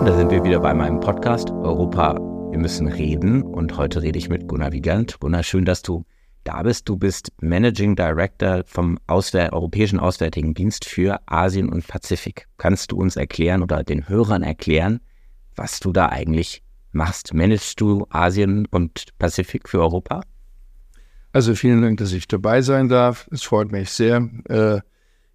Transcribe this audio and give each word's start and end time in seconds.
Und 0.00 0.06
da 0.06 0.16
sind 0.16 0.30
wir 0.30 0.42
wieder 0.42 0.60
bei 0.60 0.72
meinem 0.72 0.98
Podcast 0.98 1.50
Europa, 1.50 2.14
wir 2.14 2.58
müssen 2.58 2.88
reden. 2.88 3.42
Und 3.42 3.76
heute 3.76 4.00
rede 4.00 4.18
ich 4.18 4.30
mit 4.30 4.48
Gunnar 4.48 4.72
Wiegand. 4.72 5.20
Gunnar, 5.20 5.42
schön, 5.42 5.66
dass 5.66 5.82
du 5.82 6.06
da 6.42 6.62
bist. 6.62 6.88
Du 6.88 6.96
bist 6.96 7.30
Managing 7.42 7.96
Director 7.96 8.62
vom 8.64 8.98
Auswär 9.06 9.52
Europäischen 9.52 10.00
Auswärtigen 10.00 10.54
Dienst 10.54 10.86
für 10.86 11.20
Asien 11.26 11.68
und 11.68 11.86
Pazifik. 11.86 12.48
Kannst 12.56 12.92
du 12.92 12.96
uns 12.96 13.16
erklären 13.16 13.62
oder 13.62 13.84
den 13.84 14.08
Hörern 14.08 14.42
erklären, 14.42 15.00
was 15.54 15.80
du 15.80 15.92
da 15.92 16.06
eigentlich 16.08 16.62
machst? 16.92 17.34
Managst 17.34 17.78
du 17.78 18.06
Asien 18.08 18.64
und 18.70 19.10
Pazifik 19.18 19.68
für 19.68 19.80
Europa? 19.80 20.22
Also 21.34 21.54
vielen 21.54 21.82
Dank, 21.82 21.98
dass 21.98 22.14
ich 22.14 22.26
dabei 22.26 22.62
sein 22.62 22.88
darf. 22.88 23.28
Es 23.30 23.42
freut 23.42 23.70
mich 23.70 23.90
sehr. 23.90 24.26
Äh, 24.48 24.80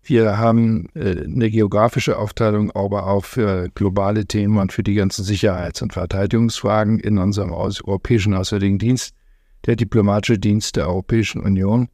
wir 0.08 0.38
haben 0.38 0.88
äh, 0.94 1.24
eine 1.24 1.50
geografische 1.50 2.18
Aufteilung, 2.18 2.72
aber 2.72 3.08
auch 3.08 3.26
für 3.26 3.70
globale 3.74 4.26
Themen 4.26 4.58
und 4.58 4.72
für 4.72 4.84
die 4.84 4.94
ganzen 4.94 5.24
Sicherheits- 5.24 5.82
und 5.82 5.94
Verteidigungsfragen 5.94 7.00
in 7.00 7.18
unserem 7.18 7.52
Europäischen 7.52 8.34
Auswärtigen 8.34 8.78
Dienst, 8.78 9.16
der 9.66 9.76
Diplomatische 9.76 10.38
Dienst 10.38 10.76
der 10.76 10.88
Europäischen 10.88 11.42
Union, 11.42 11.90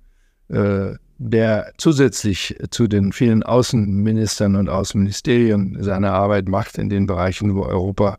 äh, 0.50 0.94
der 1.18 1.72
zusätzlich 1.78 2.58
zu 2.72 2.88
den 2.88 3.14
vielen 3.14 3.44
Außenministern 3.44 4.56
und 4.56 4.70
Außenministerien 4.70 5.78
seine 5.80 6.12
Arbeit 6.12 6.50
macht 6.50 6.78
in 6.78 6.90
den 6.90 7.06
Bereichen, 7.06 7.56
wo 7.56 7.64
Europa 7.64 8.18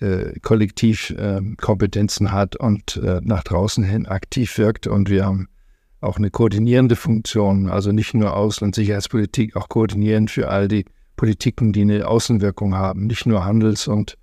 äh, 0.00 0.38
kollektiv 0.40 1.14
Kompetenzen 1.60 2.32
hat 2.32 2.54
und 2.54 3.00
nach 3.22 3.42
draußen 3.42 3.82
hin 3.82 4.06
aktiv 4.06 4.58
wirkt. 4.58 4.86
Und 4.86 5.10
wir 5.10 5.24
haben 5.24 5.48
auch 6.00 6.18
eine 6.18 6.30
koordinierende 6.30 6.96
Funktion, 6.96 7.68
also 7.68 7.92
nicht 7.92 8.14
nur 8.14 8.36
Außen- 8.36 8.64
und 8.64 8.74
Sicherheitspolitik, 8.74 9.56
auch 9.56 9.68
koordinierend 9.68 10.30
für 10.30 10.48
all 10.48 10.68
die 10.68 10.84
Politiken, 11.16 11.72
die 11.72 11.82
eine 11.82 12.06
Außenwirkung 12.06 12.74
haben, 12.74 13.06
nicht 13.06 13.26
nur 13.26 13.44
Handels- 13.44 13.88
und 13.88 14.18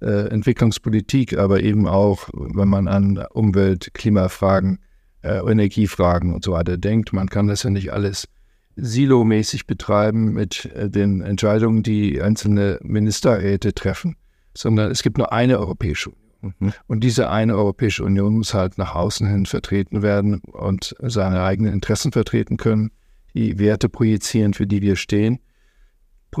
äh, 0.00 0.28
Entwicklungspolitik, 0.28 1.38
aber 1.38 1.62
eben 1.62 1.88
auch, 1.88 2.28
wenn 2.32 2.68
man 2.68 2.88
an 2.88 3.24
Umwelt-, 3.32 3.94
Klimafragen, 3.94 4.80
äh, 5.22 5.38
Energiefragen 5.38 6.34
und 6.34 6.44
so 6.44 6.52
weiter 6.52 6.76
denkt. 6.76 7.12
Man 7.12 7.30
kann 7.30 7.46
das 7.46 7.62
ja 7.62 7.70
nicht 7.70 7.92
alles 7.92 8.28
silomäßig 8.76 9.66
betreiben 9.66 10.34
mit 10.34 10.66
äh, 10.74 10.90
den 10.90 11.22
Entscheidungen, 11.22 11.82
die 11.82 12.20
einzelne 12.20 12.78
Ministerräte 12.82 13.72
treffen 13.72 14.16
sondern 14.56 14.90
es 14.90 15.02
gibt 15.02 15.18
nur 15.18 15.32
eine 15.32 15.58
Europäische 15.58 16.10
Union. 16.10 16.23
Mhm. 16.44 16.72
Und 16.86 17.00
diese 17.00 17.30
eine 17.30 17.56
Europäische 17.56 18.04
Union 18.04 18.34
muss 18.36 18.54
halt 18.54 18.78
nach 18.78 18.94
außen 18.94 19.26
hin 19.26 19.46
vertreten 19.46 20.02
werden 20.02 20.40
und 20.40 20.94
seine 21.00 21.42
eigenen 21.42 21.72
Interessen 21.72 22.12
vertreten 22.12 22.56
können, 22.56 22.90
die 23.34 23.58
Werte 23.58 23.88
projizieren, 23.88 24.54
für 24.54 24.66
die 24.66 24.82
wir 24.82 24.96
stehen. 24.96 25.40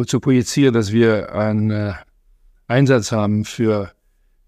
Zu 0.06 0.18
projizieren, 0.18 0.74
dass 0.74 0.90
wir 0.90 1.34
einen 1.34 1.70
äh, 1.70 1.92
Einsatz 2.66 3.12
haben 3.12 3.44
für 3.44 3.92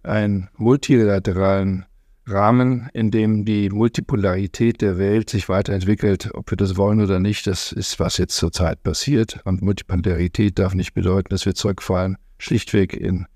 einen 0.03 0.49
multilateralen 0.57 1.87
Rahmen, 2.27 2.89
in 2.93 3.13
dem 3.13 3.45
die 3.45 3.71
Multipolarität 3.71 4.81
der 4.81 4.99
Welt 4.99 5.31
sich 5.31 5.49
weiterentwickelt, 5.49 6.31
ob 6.35 6.51
wir 6.51 6.57
das 6.57 6.77
wollen 6.77 7.01
oder 7.01 7.21
nicht, 7.21 7.47
das 7.47 7.71
ist, 7.71 8.01
was 8.01 8.19
jetzt 8.19 8.37
zurzeit 8.37 8.83
passiert. 8.83 9.41
Und 9.45 9.63
Multipolarität 9.63 10.59
darf 10.59 10.75
nicht 10.75 10.95
bedeuten, 10.95 11.29
dass 11.31 11.47
wir 11.47 11.55
zurückfallen, 11.55 12.17
schlichtweg 12.39 12.95
in 12.95 13.27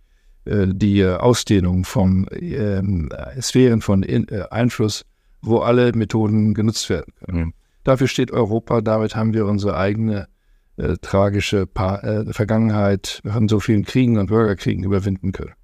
die 0.53 1.05
Ausdehnung 1.07 1.85
von 1.85 2.27
ähm, 2.33 3.09
Sphären 3.41 3.81
von 3.81 4.03
in, 4.03 4.27
äh, 4.29 4.45
Einfluss, 4.51 5.05
wo 5.43 5.59
alle 5.59 5.93
Methoden 5.93 6.55
genutzt 6.55 6.91
werden 6.91 7.13
können. 7.25 7.39
Mhm. 7.39 7.55
Dafür 7.85 8.09
steht 8.09 8.31
Europa, 8.31 8.81
damit 8.81 9.17
haben 9.17 9.33
wir 9.33 9.47
unsere 9.47 9.77
eigene 9.77 10.29
äh, 10.77 10.97
tragische 11.01 11.67
pa 11.67 11.97
äh, 11.99 12.33
Vergangenheit 12.33 13.21
von 13.25 13.49
so 13.49 13.61
vielen 13.61 13.85
Kriegen 13.85 14.19
und 14.19 14.27
Bürgerkriegen 14.27 14.85
überwinden 14.85 15.33
können. 15.33 15.55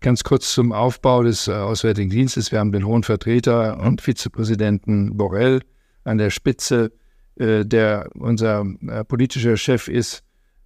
Ganz 0.00 0.24
kurz 0.24 0.54
zum 0.54 0.72
Aufbau 0.72 1.22
des 1.22 1.48
äh, 1.48 1.52
Auswärtigen 1.52 2.10
Dienstes. 2.10 2.52
Wir 2.52 2.60
haben 2.60 2.72
den 2.72 2.86
hohen 2.86 3.02
Vertreter 3.02 3.78
und 3.80 4.00
Vizepräsidenten 4.00 5.16
Borrell 5.16 5.60
an 6.04 6.18
der 6.18 6.30
Spitze, 6.30 6.92
äh, 7.36 7.64
der 7.64 8.08
unser 8.14 8.64
politischer 9.08 9.56
Chef 9.56 9.88
ist. 9.88 10.22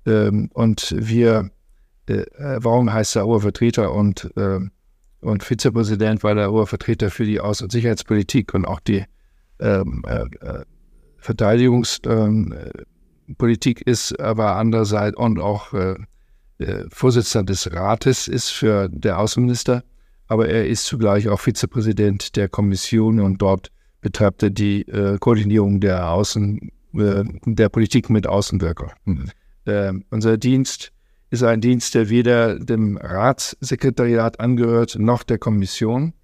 Ähm, 0.07 0.51
und 0.55 0.95
wir 0.97 1.51
äh, 2.07 2.25
warum 2.61 2.93
heißt 2.93 3.17
er 3.17 3.27
hoher 3.27 3.41
Vertreter 3.41 3.93
und, 3.93 4.31
äh, 4.37 4.61
und 5.21 5.43
Vizepräsident, 5.43 6.23
weil 6.23 6.39
er 6.39 6.51
hoher 6.51 6.67
Vertreter 6.67 7.11
für 7.11 7.25
die 7.25 7.41
Außen- 7.41 7.65
und 7.65 7.73
Sicherheitspolitik 7.73 8.55
und 8.55 8.67
auch 8.67 8.81
die 8.81 9.05
ähm, 9.61 10.03
äh, 10.07 10.25
äh 10.41 10.65
Verteidigungspolitik 11.19 13.81
ähm, 13.81 13.85
ist, 13.87 14.21
aber 14.21 14.57
andererseits 14.57 15.17
und 15.17 15.41
auch 15.41 15.73
äh, 15.73 15.95
äh, 16.59 16.85
Vorsitzender 16.91 17.47
des 17.47 17.73
Rates 17.73 18.29
ist 18.29 18.51
für 18.51 18.91
der 18.91 19.19
Außenminister, 19.19 19.83
aber 20.27 20.51
er 20.51 20.69
ist 20.69 20.85
zugleich 20.85 21.31
auch 21.31 21.41
Vizepräsident 21.41 22.37
der 22.37 22.51
Kommission 22.51 23.21
und 23.21 23.41
dort 23.41 23.71
betreibt 24.03 24.43
er 24.43 24.51
die 24.51 24.85
Koordinierung 25.19 25.81
der 25.81 26.11
Außen, 26.11 26.71
der 26.93 27.69
Politik 27.71 28.11
mit 28.11 28.27
Außenwirkern. 28.27 28.93
Mhm. 29.07 29.31
unser 30.11 30.37
Dienst 30.37 30.93
ist 31.35 31.43
ein 31.43 31.61
Dienst, 31.61 31.95
der 31.95 32.09
weder 32.09 32.59
dem 32.59 32.97
Ratssekretariat 32.97 34.41
angehört 34.41 34.97
noch 34.99 35.23
der 35.23 35.39
Kommission. 35.39 36.15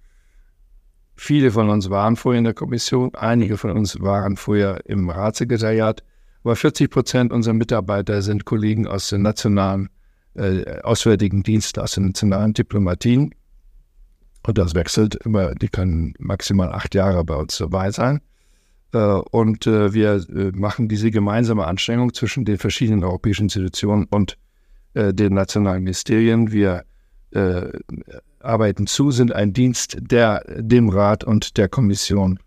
Viele 1.15 1.51
von 1.51 1.69
uns 1.69 1.89
waren 1.89 2.15
vorher 2.15 2.39
in 2.39 2.45
der 2.45 2.53
Kommission, 2.53 3.13
einige 3.13 3.57
von 3.57 3.71
uns 3.71 3.99
waren 4.01 4.37
vorher 4.37 4.81
im 4.85 5.09
Ratssekretariat, 5.09 6.03
aber 6.43 6.55
40 6.55 6.89
Prozent 6.89 7.31
unserer 7.31 7.53
Mitarbeiter 7.53 8.21
sind 8.21 8.45
Kollegen 8.45 8.87
aus 8.87 9.09
den 9.09 9.21
nationalen 9.21 9.89
äh, 10.33 10.79
Auswärtigen 10.81 11.43
Diensten, 11.43 11.81
aus 11.81 11.91
den 11.91 12.07
nationalen 12.07 12.53
Diplomatien. 12.53 13.35
Und 14.47 14.57
das 14.57 14.73
wechselt 14.73 15.15
immer, 15.15 15.53
die 15.53 15.67
können 15.67 16.13
maximal 16.17 16.71
acht 16.71 16.95
Jahre 16.95 17.23
bei 17.23 17.35
uns 17.35 17.57
dabei 17.57 17.91
sein. 17.91 18.21
Äh, 18.93 18.97
und 18.97 19.67
äh, 19.67 19.93
wir 19.93 20.13
äh, 20.29 20.51
machen 20.53 20.87
diese 20.87 21.11
gemeinsame 21.11 21.67
Anstrengung 21.67 22.13
zwischen 22.13 22.45
den 22.45 22.57
verschiedenen 22.57 23.03
europäischen 23.03 23.43
Institutionen 23.43 24.05
und 24.05 24.37
äh, 24.93 25.13
den 25.13 25.33
nationalen 25.33 25.83
Ministerien. 25.83 26.51
Wir 26.51 26.83
äh, 27.31 27.69
arbeiten 28.39 28.87
zu, 28.87 29.11
sind 29.11 29.33
ein 29.33 29.53
Dienst, 29.53 29.97
der 29.99 30.43
dem 30.47 30.89
Rat 30.89 31.23
und 31.23 31.57
der 31.57 31.69
Kommission 31.69 32.39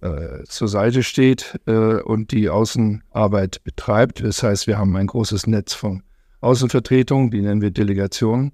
äh, 0.00 0.42
zur 0.44 0.68
Seite 0.68 1.02
steht 1.02 1.60
äh, 1.66 2.00
und 2.00 2.32
die 2.32 2.48
Außenarbeit 2.48 3.62
betreibt. 3.64 4.22
Das 4.22 4.42
heißt, 4.42 4.66
wir 4.66 4.78
haben 4.78 4.96
ein 4.96 5.06
großes 5.06 5.46
Netz 5.46 5.74
von 5.74 6.02
Außenvertretungen, 6.40 7.30
die 7.30 7.40
nennen 7.40 7.60
wir 7.60 7.70
Delegationen. 7.70 8.52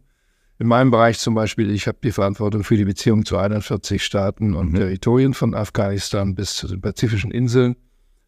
In 0.58 0.66
meinem 0.66 0.90
Bereich 0.90 1.18
zum 1.18 1.34
Beispiel, 1.34 1.70
ich 1.70 1.86
habe 1.86 1.98
die 2.02 2.10
Verantwortung 2.10 2.64
für 2.64 2.76
die 2.76 2.84
Beziehung 2.84 3.24
zu 3.24 3.38
41 3.38 4.04
Staaten 4.04 4.54
und 4.54 4.72
mhm. 4.72 4.76
Territorien 4.76 5.32
von 5.32 5.54
Afghanistan 5.54 6.34
bis 6.34 6.54
zu 6.54 6.66
den 6.66 6.80
pazifischen 6.80 7.30
Inseln, 7.30 7.76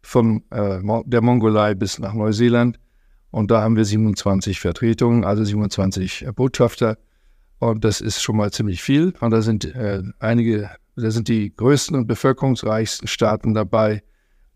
von 0.00 0.42
äh, 0.50 0.78
der 1.04 1.20
Mongolei 1.20 1.74
bis 1.74 1.98
nach 1.98 2.14
Neuseeland. 2.14 2.78
Und 3.30 3.50
da 3.50 3.62
haben 3.62 3.76
wir 3.76 3.84
27 3.84 4.60
Vertretungen, 4.60 5.24
also 5.24 5.44
27 5.44 6.26
äh, 6.26 6.32
Botschafter. 6.32 6.98
Und 7.58 7.84
das 7.84 8.00
ist 8.00 8.22
schon 8.22 8.36
mal 8.36 8.50
ziemlich 8.50 8.82
viel. 8.82 9.12
Und 9.20 9.30
da 9.30 9.42
sind 9.42 9.64
äh, 9.64 10.02
einige, 10.18 10.70
da 10.96 11.10
sind 11.10 11.28
die 11.28 11.54
größten 11.54 11.96
und 11.96 12.06
bevölkerungsreichsten 12.06 13.06
Staaten 13.06 13.54
dabei. 13.54 14.02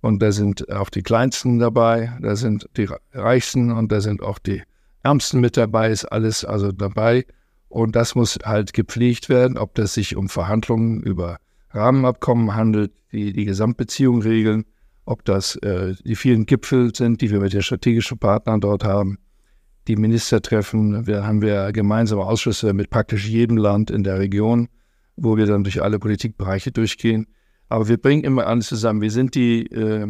Und 0.00 0.20
da 0.20 0.32
sind 0.32 0.70
auch 0.70 0.90
die 0.90 1.02
kleinsten 1.02 1.58
dabei. 1.58 2.16
Da 2.20 2.36
sind 2.36 2.68
die 2.76 2.88
reichsten 3.12 3.72
und 3.72 3.92
da 3.92 4.00
sind 4.00 4.22
auch 4.22 4.38
die 4.38 4.62
ärmsten 5.02 5.40
mit 5.40 5.56
dabei. 5.56 5.90
Ist 5.90 6.06
alles 6.06 6.44
also 6.44 6.72
dabei. 6.72 7.26
Und 7.68 7.96
das 7.96 8.14
muss 8.14 8.38
halt 8.44 8.72
gepflegt 8.72 9.28
werden, 9.28 9.58
ob 9.58 9.74
das 9.74 9.94
sich 9.94 10.16
um 10.16 10.28
Verhandlungen 10.28 11.02
über 11.02 11.38
Rahmenabkommen 11.70 12.54
handelt, 12.54 12.92
die 13.12 13.32
die 13.32 13.44
Gesamtbeziehung 13.44 14.22
regeln 14.22 14.64
ob 15.04 15.24
das 15.24 15.56
äh, 15.56 15.94
die 16.04 16.16
vielen 16.16 16.46
Gipfel 16.46 16.94
sind, 16.94 17.20
die 17.20 17.30
wir 17.30 17.40
mit 17.40 17.52
den 17.52 17.62
strategischen 17.62 18.18
Partnern 18.18 18.60
dort 18.60 18.84
haben, 18.84 19.18
die 19.86 19.96
Ministertreffen. 19.96 21.06
Wir 21.06 21.26
haben 21.26 21.42
wir 21.42 21.72
gemeinsame 21.72 22.22
Ausschüsse 22.22 22.72
mit 22.72 22.90
praktisch 22.90 23.28
jedem 23.28 23.56
Land 23.56 23.90
in 23.90 24.02
der 24.02 24.18
Region, 24.18 24.68
wo 25.16 25.36
wir 25.36 25.46
dann 25.46 25.64
durch 25.64 25.82
alle 25.82 25.98
Politikbereiche 25.98 26.72
durchgehen. 26.72 27.26
Aber 27.68 27.88
wir 27.88 27.98
bringen 27.98 28.24
immer 28.24 28.46
alles 28.46 28.68
zusammen. 28.68 29.00
Wir 29.00 29.10
sind 29.10 29.34
die 29.34 29.66
äh, 29.66 30.06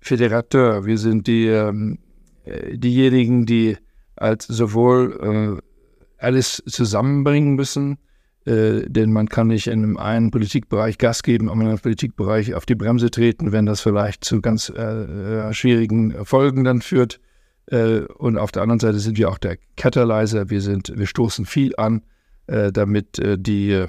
Föderateur, 0.00 0.86
wir 0.86 0.98
sind 0.98 1.26
die, 1.26 1.46
ähm, 1.46 1.98
äh, 2.44 2.78
diejenigen, 2.78 3.46
die 3.46 3.76
als 4.16 4.46
sowohl 4.46 5.60
äh, 5.60 6.24
alles 6.24 6.62
zusammenbringen 6.66 7.54
müssen, 7.54 7.98
äh, 8.46 8.88
denn 8.88 9.12
man 9.12 9.28
kann 9.28 9.48
nicht 9.48 9.66
in 9.66 9.98
einem 9.98 10.30
Politikbereich 10.30 10.96
Gas 10.96 11.22
geben, 11.22 11.50
aber 11.50 11.60
in 11.60 11.68
einem 11.68 11.78
Politikbereich 11.78 12.54
auf 12.54 12.64
die 12.64 12.74
Bremse 12.74 13.10
treten, 13.10 13.52
wenn 13.52 13.66
das 13.66 13.82
vielleicht 13.82 14.24
zu 14.24 14.40
ganz 14.40 14.70
äh, 14.74 14.80
äh, 14.82 15.52
schwierigen 15.52 16.24
Folgen 16.24 16.64
dann 16.64 16.80
führt. 16.80 17.20
Äh, 17.66 18.00
und 18.16 18.38
auf 18.38 18.50
der 18.50 18.62
anderen 18.62 18.80
Seite 18.80 18.98
sind 18.98 19.18
wir 19.18 19.28
auch 19.28 19.36
der 19.36 19.58
Catalyzer. 19.76 20.48
Wir 20.48 20.62
sind, 20.62 20.92
wir 20.96 21.06
stoßen 21.06 21.44
viel 21.44 21.74
an, 21.76 22.02
äh, 22.46 22.72
damit 22.72 23.20
die 23.22 23.86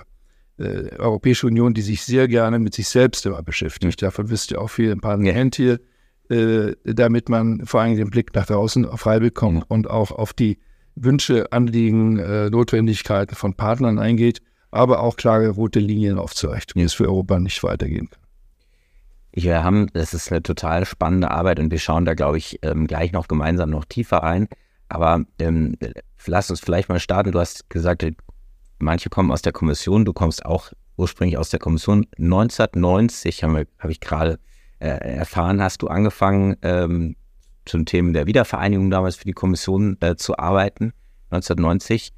Europäische 0.99 1.47
Union, 1.47 1.73
die 1.73 1.81
sich 1.81 2.03
sehr 2.03 2.27
gerne 2.27 2.59
mit 2.59 2.75
sich 2.75 2.87
selbst 2.87 3.25
immer 3.25 3.41
beschäftigt, 3.41 3.99
mhm. 3.99 4.05
davon 4.05 4.29
wisst 4.29 4.51
ihr 4.51 4.61
auch 4.61 4.67
viel 4.67 4.91
im 4.91 5.01
Parlament 5.01 5.55
hier, 5.55 5.79
damit 6.29 7.29
man 7.29 7.65
vor 7.65 7.81
allem 7.81 7.95
den 7.95 8.11
Blick 8.11 8.35
nach 8.35 8.45
draußen 8.45 8.85
frei 8.95 9.19
bekommt 9.19 9.61
mhm. 9.61 9.65
und 9.69 9.89
auch 9.89 10.11
auf 10.11 10.33
die 10.33 10.59
Wünsche, 10.95 11.51
Anliegen, 11.51 12.19
äh, 12.19 12.49
Notwendigkeiten 12.49 13.35
von 13.35 13.53
Partnern 13.53 13.99
eingeht, 13.99 14.41
aber 14.71 15.01
auch 15.01 15.15
klare 15.15 15.49
rote 15.49 15.79
Linien 15.79 16.17
aufzurecht, 16.17 16.75
wie 16.75 16.83
es 16.83 16.93
für 16.93 17.05
Europa 17.05 17.39
nicht 17.39 17.63
weitergehen 17.63 18.09
kann. 18.09 18.21
Wir 19.33 19.63
haben, 19.63 19.87
das 19.93 20.13
ist 20.13 20.31
eine 20.31 20.43
total 20.43 20.85
spannende 20.85 21.31
Arbeit 21.31 21.59
und 21.59 21.71
wir 21.71 21.79
schauen 21.79 22.03
da, 22.03 22.13
glaube 22.13 22.37
ich, 22.37 22.59
ähm, 22.63 22.87
gleich 22.87 23.13
noch 23.13 23.27
gemeinsam 23.27 23.69
noch 23.69 23.85
tiefer 23.85 24.23
ein. 24.23 24.47
Aber 24.89 25.23
ähm, 25.39 25.77
lass 26.25 26.49
uns 26.49 26.59
vielleicht 26.59 26.89
mal 26.89 26.99
starten. 26.99 27.31
Du 27.31 27.39
hast 27.39 27.69
gesagt, 27.69 28.05
manche 28.79 29.09
kommen 29.09 29.31
aus 29.31 29.41
der 29.41 29.53
Kommission, 29.53 30.03
du 30.03 30.11
kommst 30.11 30.45
auch 30.45 30.73
ursprünglich 30.97 31.37
aus 31.37 31.49
der 31.49 31.59
Kommission. 31.59 32.07
1990 32.17 33.43
habe 33.43 33.67
hab 33.79 33.89
ich 33.89 34.01
gerade 34.01 34.37
äh, 34.79 34.87
erfahren, 34.87 35.61
hast 35.61 35.81
du 35.81 35.87
angefangen, 35.87 36.57
ähm, 36.61 37.15
zum 37.65 37.85
Thema 37.85 38.13
der 38.13 38.27
Wiedervereinigung 38.27 38.89
damals 38.89 39.15
für 39.15 39.25
die 39.25 39.33
Kommission 39.33 39.97
äh, 40.01 40.15
zu 40.15 40.37
arbeiten. 40.37 40.93
1990, 41.29 42.13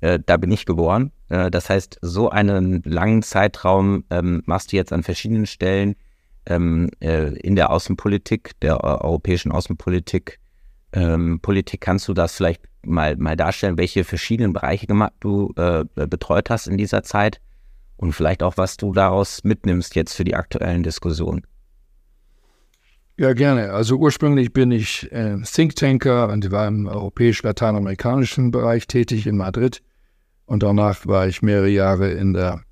äh, 0.00 0.18
da 0.24 0.36
bin 0.36 0.50
ich 0.50 0.66
geboren. 0.66 1.12
Äh, 1.28 1.50
das 1.50 1.70
heißt, 1.70 1.98
so 2.02 2.30
einen 2.30 2.82
langen 2.84 3.22
Zeitraum 3.22 4.04
ähm, 4.10 4.42
machst 4.46 4.72
du 4.72 4.76
jetzt 4.76 4.92
an 4.92 5.02
verschiedenen 5.02 5.46
Stellen 5.46 5.96
ähm, 6.46 6.90
äh, 7.00 7.34
in 7.38 7.56
der 7.56 7.70
Außenpolitik, 7.70 8.58
der 8.60 8.82
europäischen 8.82 9.52
Außenpolitik. 9.52 10.38
Ähm, 10.92 11.40
Politik, 11.40 11.80
kannst 11.80 12.08
du 12.08 12.14
das 12.14 12.34
vielleicht 12.34 12.62
mal, 12.82 13.16
mal 13.16 13.36
darstellen, 13.36 13.76
welche 13.76 14.04
verschiedenen 14.04 14.52
Bereiche 14.52 14.86
du 15.20 15.52
äh, 15.56 15.84
betreut 15.94 16.48
hast 16.50 16.66
in 16.66 16.78
dieser 16.78 17.02
Zeit 17.02 17.40
und 17.96 18.12
vielleicht 18.12 18.42
auch, 18.42 18.56
was 18.56 18.76
du 18.76 18.92
daraus 18.92 19.44
mitnimmst 19.44 19.94
jetzt 19.96 20.14
für 20.14 20.24
die 20.24 20.34
aktuellen 20.34 20.82
Diskussionen? 20.82 21.42
Ja, 23.20 23.32
gerne. 23.32 23.72
Also 23.72 23.96
ursprünglich 23.96 24.52
bin 24.52 24.70
ich 24.70 25.10
äh, 25.10 25.38
Thinktanker 25.42 26.28
und 26.28 26.52
war 26.52 26.68
im 26.68 26.86
europäisch-lateinamerikanischen 26.86 28.52
Bereich 28.52 28.86
tätig 28.86 29.26
in 29.26 29.36
Madrid. 29.36 29.82
Und 30.46 30.62
danach 30.62 31.04
war 31.04 31.26
ich 31.26 31.42
mehrere 31.42 31.68
Jahre 31.68 32.12
in 32.12 32.32
der 32.32 32.62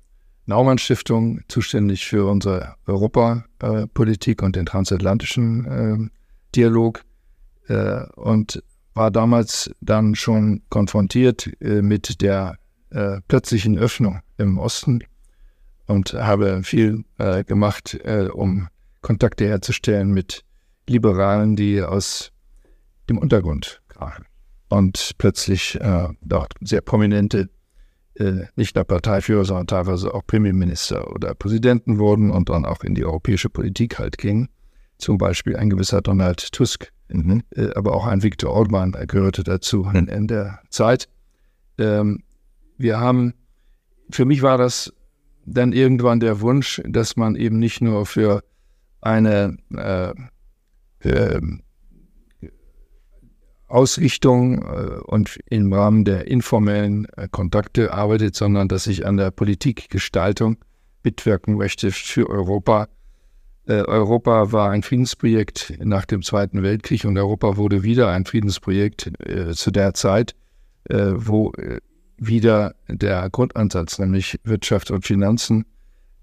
Naumann 0.45 0.77
Stiftung 0.77 1.41
zuständig 1.49 2.05
für 2.05 2.31
unsere 2.31 2.75
Europapolitik 2.85 4.41
und 4.41 4.55
den 4.55 4.65
transatlantischen 4.65 5.65
äh, 5.65 6.09
Dialog 6.55 7.03
äh, 7.67 8.05
und 8.15 8.63
war 8.93 9.11
damals 9.11 9.69
dann 9.81 10.15
schon 10.15 10.61
konfrontiert 10.69 11.51
äh, 11.59 11.81
mit 11.81 12.21
der 12.21 12.57
äh, 12.91 13.19
plötzlichen 13.27 13.77
Öffnung 13.77 14.21
im 14.37 14.57
Osten 14.59 15.03
und 15.87 16.13
habe 16.13 16.63
viel 16.63 17.03
äh, 17.17 17.43
gemacht, 17.43 17.95
äh, 18.05 18.29
um 18.29 18.69
Kontakte 19.07 19.47
herzustellen 19.47 20.11
mit 20.11 20.43
Liberalen, 20.85 21.55
die 21.55 21.81
aus 21.81 22.33
dem 23.09 23.17
Untergrund 23.17 23.81
kamen 23.87 24.25
und 24.67 25.11
plötzlich 25.17 25.79
äh, 25.79 26.09
dort 26.21 26.55
sehr 26.59 26.81
prominente, 26.81 27.49
äh, 28.15 28.47
nicht 28.57 28.75
nur 28.75 28.83
Parteiführer, 28.83 29.45
sondern 29.45 29.67
teilweise 29.67 30.13
auch 30.13 30.27
Premierminister 30.27 31.09
oder 31.09 31.33
Präsidenten 31.35 31.99
wurden 31.99 32.31
und 32.31 32.49
dann 32.49 32.65
auch 32.65 32.83
in 32.83 32.95
die 32.95 33.05
europäische 33.05 33.47
Politik 33.49 33.97
halt 33.97 34.17
gingen. 34.17 34.49
Zum 34.97 35.17
Beispiel 35.17 35.55
ein 35.55 35.69
gewisser 35.69 36.01
Donald 36.01 36.51
Tusk, 36.51 36.91
mhm. 37.07 37.43
äh, 37.55 37.69
aber 37.75 37.93
auch 37.93 38.07
ein 38.07 38.23
Viktor 38.23 38.51
Orban 38.51 38.91
gehörte 38.91 39.45
dazu 39.45 39.85
mhm. 39.85 40.09
in 40.09 40.27
der 40.27 40.59
Zeit. 40.69 41.07
Ähm, 41.77 42.23
wir 42.77 42.99
haben, 42.99 43.35
für 44.11 44.25
mich 44.25 44.41
war 44.41 44.57
das 44.57 44.91
dann 45.45 45.71
irgendwann 45.71 46.19
der 46.19 46.41
Wunsch, 46.41 46.81
dass 46.85 47.15
man 47.15 47.37
eben 47.37 47.57
nicht 47.57 47.79
nur 47.79 48.05
für 48.05 48.43
eine 49.01 49.57
äh, 49.75 50.13
äh, 51.07 51.41
Ausrichtung 53.67 54.61
und 55.07 55.39
im 55.49 55.73
Rahmen 55.73 56.05
der 56.05 56.27
informellen 56.27 57.05
äh, 57.17 57.27
Kontakte 57.29 57.93
arbeitet, 57.93 58.35
sondern 58.35 58.69
dass 58.69 58.87
ich 58.87 59.05
an 59.05 59.17
der 59.17 59.31
Politikgestaltung 59.31 60.57
mitwirken 61.03 61.55
möchte 61.55 61.91
für 61.91 62.29
Europa. 62.29 62.87
Äh, 63.67 63.81
Europa 63.81 64.53
war 64.53 64.71
ein 64.71 64.83
Friedensprojekt 64.83 65.73
nach 65.83 66.05
dem 66.05 66.21
Zweiten 66.21 66.63
Weltkrieg 66.63 67.03
und 67.03 67.17
Europa 67.17 67.57
wurde 67.57 67.83
wieder 67.83 68.09
ein 68.09 68.25
Friedensprojekt 68.25 69.11
äh, 69.19 69.51
zu 69.51 69.71
der 69.71 69.93
Zeit, 69.93 70.35
wo 70.89 71.51
wieder 72.17 72.75
der 72.87 73.29
Grundansatz, 73.29 73.99
nämlich 73.99 74.39
Wirtschaft 74.45 74.89
und 74.89 75.05
Finanzen, 75.05 75.65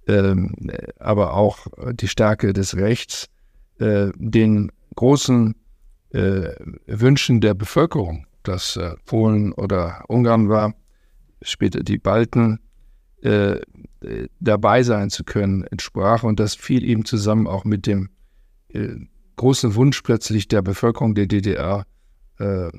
ähm, 0.06 0.54
aber 0.98 1.34
auch 1.34 1.66
die 1.92 2.08
Stärke 2.08 2.52
des 2.52 2.76
Rechts, 2.76 3.28
äh, 3.78 4.10
den 4.16 4.70
großen 4.94 5.54
äh, 6.10 6.50
Wünschen 6.86 7.40
der 7.40 7.54
Bevölkerung, 7.54 8.26
dass 8.42 8.76
äh, 8.76 8.94
Polen 9.06 9.52
oder 9.52 10.04
Ungarn 10.08 10.48
war, 10.48 10.74
später 11.42 11.82
die 11.82 11.98
Balten, 11.98 12.60
äh, 13.22 13.60
dabei 14.40 14.82
sein 14.82 15.10
zu 15.10 15.24
können, 15.24 15.64
entsprach. 15.64 16.22
Und 16.22 16.38
das 16.38 16.54
fiel 16.54 16.84
eben 16.84 17.04
zusammen 17.04 17.46
auch 17.46 17.64
mit 17.64 17.86
dem 17.86 18.10
äh, 18.68 18.96
großen 19.36 19.74
Wunsch 19.74 20.02
plötzlich 20.02 20.48
der 20.48 20.62
Bevölkerung 20.62 21.14
der 21.14 21.26
DDR, 21.26 21.86
äh, 22.38 22.70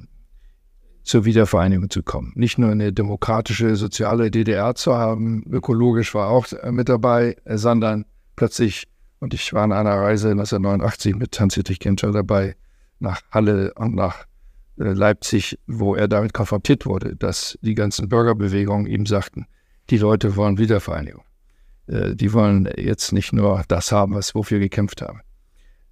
zur 1.06 1.24
Wiedervereinigung 1.24 1.90
zu 1.90 2.04
kommen. 2.04 2.34
Nicht 2.36 2.58
nur 2.58 2.72
eine 2.72 2.92
demokratische, 2.92 3.76
soziale 3.76 4.32
DDR 4.32 4.76
zu 4.76 4.96
haben, 4.96 5.44
ökologisch 5.50 6.14
war 6.16 6.30
auch 6.30 6.48
mit 6.72 6.90
dabei, 6.90 7.38
sondern 7.46 8.06
plötzlich, 8.36 8.88
und 9.20 9.34
ich 9.34 9.54
war 9.54 9.64
an 9.64 9.72
einer 9.72 9.96
Reise 9.96 10.32
1989 10.32 11.16
mit 11.16 11.40
Hans-Dietrich 11.40 11.80
Genscher 11.80 12.12
dabei, 12.12 12.56
nach 13.00 13.22
Halle 13.32 13.74
und 13.76 13.96
nach 13.96 14.26
äh, 14.80 14.84
Leipzig, 14.84 15.60
wo 15.68 15.96
er 15.96 16.08
damit 16.08 16.34
konfrontiert 16.34 16.86
wurde, 16.86 17.16
dass 17.16 17.58
die 17.62 17.76
ganzen 17.76 18.10
Bürgerbewegungen 18.10 18.88
ihm 18.88 19.06
sagten, 19.06 19.46
die 19.90 19.98
Leute 19.98 20.36
wollen 20.36 20.58
Wiedervereinigung. 20.58 21.24
Äh, 21.88 22.16
die 22.16 22.34
wollen 22.34 22.70
jetzt 22.78 23.12
nicht 23.12 23.34
nur 23.34 23.64
das 23.68 23.92
haben, 23.92 24.16
was 24.16 24.36
wofür 24.36 24.60
gekämpft 24.60 25.02
haben. 25.02 25.22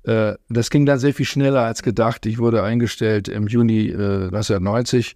Äh, 0.03 0.33
das 0.49 0.69
ging 0.69 0.85
dann 0.85 0.99
sehr 0.99 1.13
viel 1.13 1.25
schneller 1.25 1.61
als 1.61 1.81
gedacht. 1.81 2.25
Ich 2.25 2.37
wurde 2.37 2.63
eingestellt 2.63 3.27
im 3.27 3.47
Juni 3.47 3.87
äh, 3.87 4.25
1990. 4.25 5.15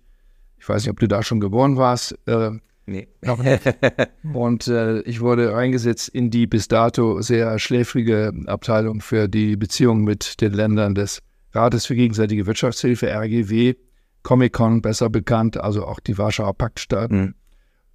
Ich 0.59 0.69
weiß 0.69 0.83
nicht, 0.83 0.91
ob 0.91 0.99
du 0.99 1.07
da 1.07 1.23
schon 1.23 1.39
geboren 1.39 1.77
warst. 1.77 2.17
Äh, 2.25 2.51
nee. 2.85 3.07
Und 4.33 4.67
äh, 4.67 5.01
ich 5.01 5.19
wurde 5.19 5.55
eingesetzt 5.55 6.09
in 6.09 6.29
die 6.31 6.47
bis 6.47 6.67
dato 6.67 7.21
sehr 7.21 7.59
schläfrige 7.59 8.33
Abteilung 8.47 9.01
für 9.01 9.27
die 9.27 9.55
Beziehungen 9.55 10.03
mit 10.03 10.41
den 10.41 10.53
Ländern 10.53 10.95
des 10.95 11.21
Rates 11.51 11.85
für 11.85 11.95
gegenseitige 11.95 12.45
Wirtschaftshilfe, 12.45 13.07
RGW, 13.07 13.75
Comic-Con 14.23 14.81
besser 14.81 15.09
bekannt, 15.09 15.57
also 15.57 15.85
auch 15.85 15.99
die 15.99 16.17
Warschauer 16.17 16.53
Paktstaaten. 16.53 17.19
Mhm. 17.19 17.35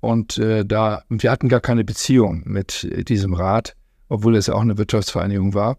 Und 0.00 0.38
äh, 0.38 0.64
da, 0.64 1.04
wir 1.08 1.30
hatten 1.30 1.48
gar 1.48 1.60
keine 1.60 1.84
Beziehung 1.84 2.42
mit 2.44 2.88
diesem 3.08 3.34
Rat, 3.34 3.76
obwohl 4.08 4.36
es 4.36 4.48
ja 4.48 4.54
auch 4.54 4.62
eine 4.62 4.76
Wirtschaftsvereinigung 4.76 5.54
war. 5.54 5.78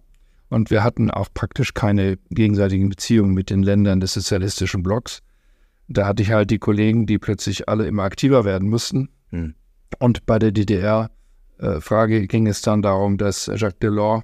Und 0.54 0.70
wir 0.70 0.84
hatten 0.84 1.10
auch 1.10 1.30
praktisch 1.34 1.74
keine 1.74 2.20
gegenseitigen 2.30 2.88
Beziehungen 2.88 3.34
mit 3.34 3.50
den 3.50 3.64
Ländern 3.64 4.00
des 4.00 4.14
sozialistischen 4.14 4.84
Blocks. 4.84 5.24
Da 5.88 6.06
hatte 6.06 6.22
ich 6.22 6.32
halt 6.32 6.52
die 6.52 6.60
Kollegen, 6.60 7.08
die 7.08 7.18
plötzlich 7.18 7.68
alle 7.68 7.88
immer 7.88 8.04
aktiver 8.04 8.46
werden 8.46 8.70
mussten. 8.70 9.10
Hm. 9.32 9.56
Und 9.98 10.28
bei 10.28 10.38
der 10.38 10.52
DDR-Frage 10.52 12.18
äh, 12.18 12.28
ging 12.28 12.46
es 12.46 12.62
dann 12.62 12.84
darum, 12.84 13.18
dass 13.18 13.48
Jacques 13.48 13.80
Delors, 13.80 14.22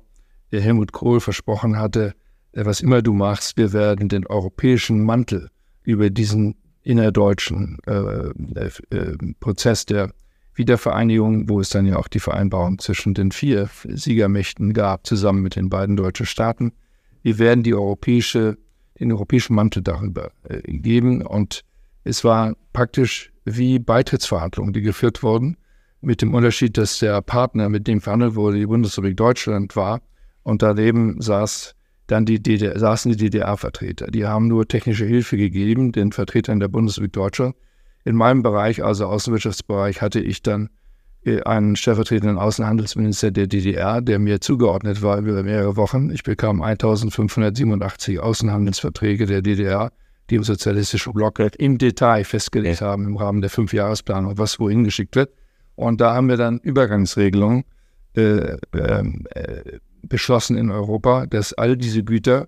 der 0.51 0.61
Helmut 0.61 0.91
Kohl 0.91 1.19
versprochen 1.19 1.79
hatte, 1.79 2.13
äh, 2.51 2.63
was 2.63 2.81
immer 2.81 3.01
du 3.01 3.13
machst, 3.13 3.57
wir 3.57 3.73
werden 3.73 4.07
den 4.07 4.27
europäischen 4.27 5.03
Mantel 5.03 5.49
über 5.81 6.11
diesen 6.11 6.55
innerdeutschen 6.83 7.79
äh, 7.87 7.91
äh, 7.91 8.69
äh 8.91 9.17
Prozess 9.39 9.87
der 9.87 10.13
Wiedervereinigung, 10.55 11.47
wo 11.47 11.59
es 11.59 11.69
dann 11.69 11.85
ja 11.85 11.97
auch 11.97 12.07
die 12.07 12.19
Vereinbarung 12.19 12.79
zwischen 12.79 13.13
den 13.13 13.31
vier 13.31 13.69
Siegermächten 13.83 14.73
gab, 14.73 15.05
zusammen 15.05 15.41
mit 15.41 15.55
den 15.55 15.69
beiden 15.69 15.95
deutschen 15.95 16.25
Staaten. 16.25 16.73
Wir 17.21 17.39
werden 17.39 17.63
die 17.63 17.73
europäische, 17.73 18.57
den 18.99 19.11
europäischen 19.11 19.55
Mantel 19.55 19.81
darüber 19.81 20.31
äh, 20.43 20.61
geben. 20.61 21.25
Und 21.25 21.63
es 22.03 22.23
war 22.23 22.55
praktisch 22.73 23.31
wie 23.45 23.79
Beitrittsverhandlungen, 23.79 24.73
die 24.73 24.81
geführt 24.81 25.23
wurden, 25.23 25.57
mit 26.01 26.21
dem 26.21 26.33
Unterschied, 26.33 26.77
dass 26.77 26.99
der 26.99 27.21
Partner, 27.21 27.69
mit 27.69 27.87
dem 27.87 28.01
verhandelt 28.01 28.35
wurde, 28.35 28.57
die 28.57 28.65
Bundesrepublik 28.65 29.17
Deutschland 29.17 29.75
war. 29.75 30.01
Und 30.43 30.61
daneben 30.61 31.21
saß 31.21 31.75
dann 32.07 32.25
die 32.25 32.41
DDR, 32.41 32.77
saßen 32.79 33.11
die 33.11 33.17
DDR-Vertreter. 33.17 34.07
Die 34.07 34.25
haben 34.25 34.47
nur 34.47 34.67
technische 34.67 35.05
Hilfe 35.05 35.37
gegeben 35.37 35.91
den 35.91 36.11
Vertretern 36.11 36.59
der 36.59 36.69
Bundesrepublik 36.69 37.13
Deutschland 37.13 37.55
in 38.05 38.15
meinem 38.15 38.43
Bereich, 38.43 38.83
also 38.83 39.05
Außenwirtschaftsbereich, 39.07 40.01
hatte 40.01 40.19
ich 40.19 40.41
dann 40.41 40.69
äh, 41.25 41.41
einen 41.43 41.75
stellvertretenden 41.75 42.37
Außenhandelsminister 42.37 43.31
der 43.31 43.47
DDR, 43.47 44.01
der 44.01 44.19
mir 44.19 44.41
zugeordnet 44.41 45.01
war 45.01 45.19
über 45.19 45.43
mehrere 45.43 45.75
Wochen. 45.75 46.09
Ich 46.11 46.23
bekam 46.23 46.61
1587 46.61 48.19
Außenhandelsverträge 48.19 49.25
der 49.25 49.41
DDR, 49.41 49.91
die 50.29 50.35
im 50.35 50.43
sozialistischen 50.43 51.13
Block 51.13 51.39
im 51.57 51.77
Detail 51.77 52.23
festgelegt 52.23 52.81
haben 52.81 53.05
im 53.05 53.17
Rahmen 53.17 53.41
der 53.41 53.49
Fünfjahresplanung, 53.49 54.37
was 54.37 54.59
wohin 54.59 54.83
geschickt 54.83 55.15
wird. 55.15 55.33
Und 55.75 56.01
da 56.01 56.13
haben 56.13 56.29
wir 56.29 56.37
dann 56.37 56.59
Übergangsregelungen 56.59 57.63
äh, 58.15 58.57
ähm, 58.73 59.25
äh, 59.31 59.79
beschlossen 60.03 60.57
in 60.57 60.71
Europa, 60.71 61.25
dass 61.25 61.53
all 61.53 61.77
diese 61.77 62.03
Güter, 62.03 62.47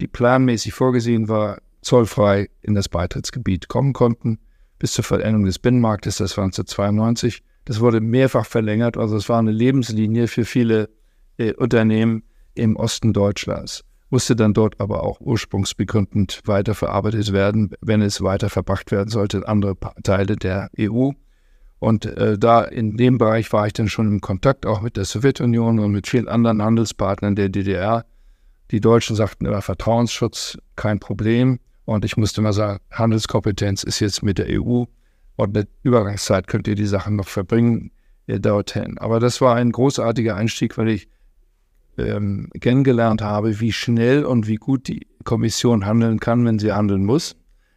die 0.00 0.06
planmäßig 0.06 0.72
vorgesehen 0.72 1.28
war, 1.28 1.58
zollfrei 1.82 2.48
in 2.62 2.74
das 2.74 2.88
Beitrittsgebiet 2.88 3.68
kommen 3.68 3.92
konnten, 3.92 4.38
bis 4.84 4.92
zur 4.92 5.04
Vollendung 5.04 5.46
des 5.46 5.58
Binnenmarktes, 5.58 6.18
das 6.18 6.36
war 6.36 6.44
1992. 6.44 7.42
Das 7.64 7.80
wurde 7.80 8.02
mehrfach 8.02 8.44
verlängert, 8.44 8.98
also 8.98 9.16
es 9.16 9.30
war 9.30 9.38
eine 9.38 9.50
Lebenslinie 9.50 10.28
für 10.28 10.44
viele 10.44 10.90
äh, 11.38 11.54
Unternehmen 11.54 12.22
im 12.52 12.76
Osten 12.76 13.14
Deutschlands. 13.14 13.82
Musste 14.10 14.36
dann 14.36 14.52
dort 14.52 14.78
aber 14.82 15.02
auch 15.02 15.22
ursprungsbegründend 15.22 16.42
weiterverarbeitet 16.44 17.32
werden, 17.32 17.70
wenn 17.80 18.02
es 18.02 18.20
weiter 18.20 18.50
verbracht 18.50 18.92
werden 18.92 19.08
sollte 19.08 19.38
in 19.38 19.44
andere 19.44 19.74
Teile 20.02 20.36
der 20.36 20.68
EU. 20.78 21.12
Und 21.78 22.04
äh, 22.04 22.36
da 22.38 22.62
in 22.62 22.98
dem 22.98 23.16
Bereich 23.16 23.50
war 23.54 23.66
ich 23.66 23.72
dann 23.72 23.88
schon 23.88 24.08
im 24.08 24.20
Kontakt 24.20 24.66
auch 24.66 24.82
mit 24.82 24.98
der 24.98 25.06
Sowjetunion 25.06 25.78
und 25.78 25.92
mit 25.92 26.08
vielen 26.08 26.28
anderen 26.28 26.60
Handelspartnern 26.60 27.36
der 27.36 27.48
DDR. 27.48 28.04
Die 28.70 28.82
Deutschen 28.82 29.16
sagten 29.16 29.46
immer 29.46 29.62
Vertrauensschutz, 29.62 30.58
kein 30.76 31.00
Problem. 31.00 31.58
Und 31.84 32.04
ich 32.04 32.16
musste 32.16 32.40
mal 32.40 32.52
sagen, 32.52 32.80
Handelskompetenz 32.90 33.82
ist 33.82 34.00
jetzt 34.00 34.22
mit 34.22 34.38
der 34.38 34.46
EU 34.48 34.84
und 35.36 35.56
eine 35.56 35.66
Übergangszeit 35.82 36.46
könnt 36.46 36.68
ihr 36.68 36.74
die 36.74 36.86
Sachen 36.86 37.16
noch 37.16 37.28
verbringen 37.28 37.90
äh, 38.26 38.40
dorthin. 38.40 38.98
Aber 38.98 39.20
das 39.20 39.40
war 39.40 39.56
ein 39.56 39.72
großartiger 39.72 40.36
Einstieg, 40.36 40.78
weil 40.78 40.88
ich 40.88 41.08
ähm, 41.98 42.48
kennengelernt 42.60 43.22
habe, 43.22 43.60
wie 43.60 43.72
schnell 43.72 44.24
und 44.24 44.46
wie 44.46 44.56
gut 44.56 44.88
die 44.88 45.06
Kommission 45.24 45.86
handeln 45.86 46.20
kann, 46.20 46.44
wenn 46.44 46.58
sie 46.58 46.72
handeln 46.72 47.04
muss. 47.04 47.36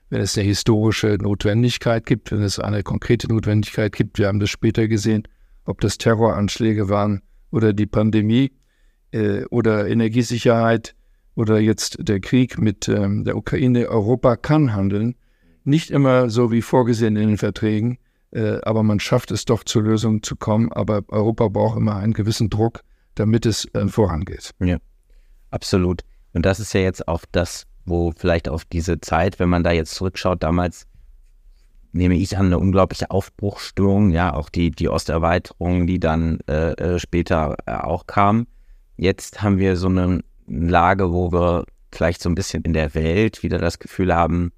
Wenn 0.09 0.21
es 0.21 0.37
eine 0.37 0.47
historische 0.47 1.17
Notwendigkeit 1.19 2.05
gibt, 2.05 2.31
wenn 2.31 2.41
es 2.41 2.59
eine 2.59 2.81
konkrete 2.83 3.27
Notwendigkeit 3.27 3.91
gibt. 3.91 4.17
Wir 4.17 4.27
haben 4.27 4.39
das 4.39 4.49
später 4.49 4.87
gesehen, 4.87 5.27
ob 5.65 5.81
das 5.81 5.97
Terroranschläge 5.97 6.87
waren 6.87 7.21
oder 7.51 7.73
die 7.73 7.87
Pandemie 7.87 8.53
äh, 9.11 9.43
oder 9.45 9.87
Energiesicherheit 9.87 10.95
oder 11.37 11.59
jetzt 11.59 11.97
der 11.99 12.19
Krieg 12.19 12.57
mit 12.57 12.89
ähm, 12.89 13.23
der 13.23 13.37
Ukraine. 13.37 13.87
Europa 13.89 14.35
kann 14.35 14.73
handeln. 14.73 15.15
Nicht 15.63 15.91
immer 15.91 16.31
so 16.31 16.51
wie 16.51 16.63
vorgesehen 16.63 17.15
in 17.15 17.27
den 17.27 17.37
Verträgen, 17.37 17.99
äh, 18.31 18.59
aber 18.63 18.81
man 18.81 18.99
schafft 18.99 19.29
es 19.29 19.45
doch 19.45 19.63
zur 19.63 19.83
Lösung 19.83 20.23
zu 20.23 20.35
kommen. 20.35 20.71
Aber 20.71 21.03
Europa 21.09 21.47
braucht 21.49 21.77
immer 21.77 21.97
einen 21.97 22.13
gewissen 22.13 22.49
Druck, 22.49 22.81
damit 23.13 23.45
es 23.45 23.65
äh, 23.75 23.87
vorangeht. 23.87 24.51
Ja, 24.59 24.77
absolut. 25.51 26.01
Und 26.33 26.45
das 26.45 26.59
ist 26.59 26.73
ja 26.73 26.81
jetzt 26.81 27.07
auch 27.07 27.23
das, 27.31 27.65
wo 27.85 28.11
vielleicht 28.17 28.49
auf 28.49 28.65
diese 28.65 28.99
Zeit, 28.99 29.37
wenn 29.37 29.49
man 29.49 29.63
da 29.63 29.71
jetzt 29.71 29.93
zurückschaut, 29.93 30.41
damals 30.41 30.87
nehme 31.91 32.15
ich 32.15 32.35
an, 32.35 32.47
eine 32.47 32.57
unglaubliche 32.57 33.11
Aufbruchsstimmung, 33.11 34.09
ja, 34.09 34.33
auch 34.33 34.49
die, 34.49 34.71
die 34.71 34.89
Osterweiterung, 34.89 35.85
die 35.85 35.99
dann 35.99 36.39
äh, 36.47 36.71
äh 36.71 36.99
später 36.99 37.57
äh, 37.67 37.73
auch 37.73 38.07
kam. 38.07 38.47
Jetzt 38.97 39.43
haben 39.43 39.59
wir 39.59 39.77
so 39.77 39.87
eine 39.87 40.21
Lage, 40.47 41.11
wo 41.11 41.31
wir 41.31 41.65
vielleicht 41.91 42.21
so 42.21 42.29
ein 42.29 42.35
bisschen 42.35 42.63
in 42.63 42.73
der 42.73 42.93
Welt 42.95 43.43
wieder 43.43 43.59
das 43.59 43.79
Gefühl 43.79 44.15
haben, 44.15 44.51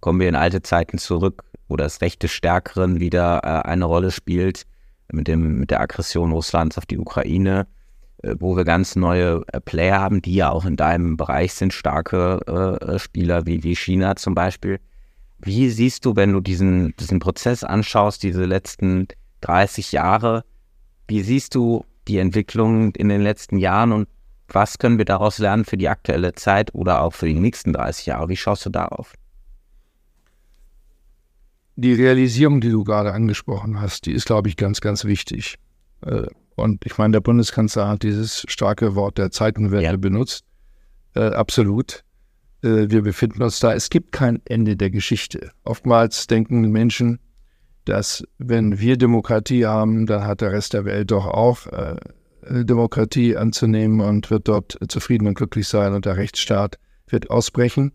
kommen 0.00 0.20
wir 0.20 0.28
in 0.28 0.34
alte 0.34 0.62
Zeiten 0.62 0.98
zurück, 0.98 1.44
wo 1.68 1.76
das 1.76 2.00
Recht 2.00 2.22
des 2.22 2.32
Stärkeren 2.32 3.00
wieder 3.00 3.40
äh, 3.44 3.68
eine 3.68 3.84
Rolle 3.84 4.10
spielt, 4.10 4.66
mit, 5.12 5.28
dem, 5.28 5.58
mit 5.58 5.70
der 5.70 5.80
Aggression 5.80 6.32
Russlands 6.32 6.78
auf 6.78 6.86
die 6.86 6.98
Ukraine, 6.98 7.66
äh, 8.22 8.34
wo 8.38 8.56
wir 8.56 8.64
ganz 8.64 8.96
neue 8.96 9.42
äh, 9.52 9.60
Player 9.60 10.00
haben, 10.00 10.22
die 10.22 10.34
ja 10.34 10.50
auch 10.50 10.64
in 10.64 10.76
deinem 10.76 11.16
Bereich 11.16 11.54
sind, 11.54 11.72
starke 11.72 12.78
äh, 12.80 12.98
Spieler 12.98 13.46
wie, 13.46 13.62
wie 13.62 13.76
China 13.76 14.16
zum 14.16 14.34
Beispiel. 14.34 14.80
Wie 15.38 15.70
siehst 15.70 16.04
du, 16.04 16.16
wenn 16.16 16.32
du 16.32 16.40
diesen, 16.40 16.94
diesen 16.96 17.18
Prozess 17.18 17.64
anschaust, 17.64 18.22
diese 18.22 18.44
letzten 18.44 19.08
30 19.40 19.92
Jahre, 19.92 20.44
wie 21.08 21.22
siehst 21.22 21.54
du 21.54 21.84
die 22.08 22.18
Entwicklung 22.18 22.94
in 22.94 23.08
den 23.08 23.22
letzten 23.22 23.56
Jahren 23.56 23.92
und 23.92 24.08
was 24.54 24.78
können 24.78 24.98
wir 24.98 25.04
daraus 25.04 25.38
lernen 25.38 25.64
für 25.64 25.76
die 25.76 25.88
aktuelle 25.88 26.34
Zeit 26.34 26.74
oder 26.74 27.02
auch 27.02 27.14
für 27.14 27.26
die 27.26 27.34
nächsten 27.34 27.72
30 27.72 28.06
Jahre? 28.06 28.28
Wie 28.28 28.36
schaust 28.36 28.66
du 28.66 28.70
darauf? 28.70 29.14
die 31.80 31.94
Realisierung, 31.94 32.60
die 32.60 32.70
du 32.70 32.84
gerade 32.84 33.12
angesprochen 33.12 33.80
hast, 33.80 34.06
die 34.06 34.12
ist, 34.12 34.26
glaube 34.26 34.48
ich, 34.48 34.56
ganz, 34.56 34.80
ganz 34.80 35.04
wichtig. 35.04 35.56
Äh, 36.04 36.26
und 36.54 36.84
ich 36.84 36.98
meine, 36.98 37.12
der 37.12 37.20
Bundeskanzler 37.20 37.88
hat 37.88 38.02
dieses 38.02 38.44
starke 38.48 38.94
Wort 38.94 39.16
der 39.16 39.30
Zeitenwende 39.30 39.84
ja. 39.84 39.96
benutzt. 39.96 40.44
Äh, 41.14 41.30
absolut. 41.30 42.04
Äh, 42.62 42.90
wir 42.90 43.02
befinden 43.02 43.42
uns 43.42 43.60
da. 43.60 43.72
Es 43.72 43.88
gibt 43.88 44.12
kein 44.12 44.42
Ende 44.44 44.76
der 44.76 44.90
Geschichte. 44.90 45.52
Oftmals 45.64 46.26
denken 46.26 46.70
Menschen, 46.70 47.18
dass 47.86 48.24
wenn 48.36 48.78
wir 48.78 48.98
Demokratie 48.98 49.64
haben, 49.64 50.04
dann 50.04 50.24
hat 50.24 50.42
der 50.42 50.52
Rest 50.52 50.74
der 50.74 50.84
Welt 50.84 51.10
doch 51.10 51.26
auch 51.26 51.66
Demokratie 52.48 53.36
anzunehmen 53.36 54.00
und 54.00 54.30
wird 54.30 54.48
dort 54.48 54.78
zufrieden 54.88 55.26
und 55.26 55.34
glücklich 55.34 55.68
sein 55.68 55.94
und 55.94 56.04
der 56.04 56.16
Rechtsstaat 56.16 56.78
wird 57.08 57.30
ausbrechen. 57.30 57.92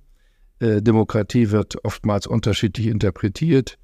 Äh, 0.59 0.81
Demokratie 0.81 1.51
wird 1.51 1.83
oftmals 1.83 2.27
unterschiedlich 2.27 2.87
interpretiert. 2.87 3.77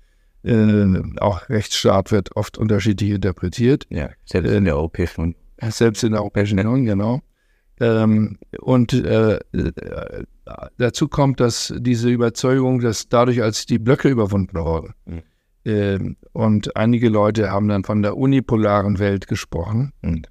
Äh, 0.44 0.86
auch 1.20 1.50
Rechtsstaat 1.50 2.12
wird 2.12 2.36
oft 2.36 2.58
unterschiedlich 2.58 3.12
interpretiert. 3.12 3.86
Ja, 3.90 4.10
selbst 4.26 4.52
in 4.52 4.66
der 4.66 4.76
Europäischen 4.76 5.22
Union. 5.22 5.36
Selbst 5.70 6.04
in 6.04 6.12
der 6.12 6.22
Europäischen 6.22 6.60
Union, 6.60 6.86
genau. 6.86 7.22
Ähm, 7.80 8.38
und 8.60 8.94
äh, 8.94 9.40
dazu 10.78 11.08
kommt, 11.08 11.40
dass 11.40 11.74
diese 11.78 12.10
Überzeugung, 12.10 12.80
dass 12.80 13.10
dadurch, 13.10 13.42
als 13.42 13.66
die 13.66 13.80
Blöcke 13.80 14.10
überwunden 14.10 14.58
wurden, 14.58 14.94
mhm. 15.06 15.22
äh, 15.66 16.00
und 16.32 16.76
einige 16.76 17.10
Leute 17.10 17.52
haben 17.52 17.68
dann 17.68 17.84
von 17.84 18.02
der 18.02 18.18
unipolaren 18.18 19.00
Welt 19.00 19.28
gesprochen, 19.28 19.94
mhm 20.02 20.24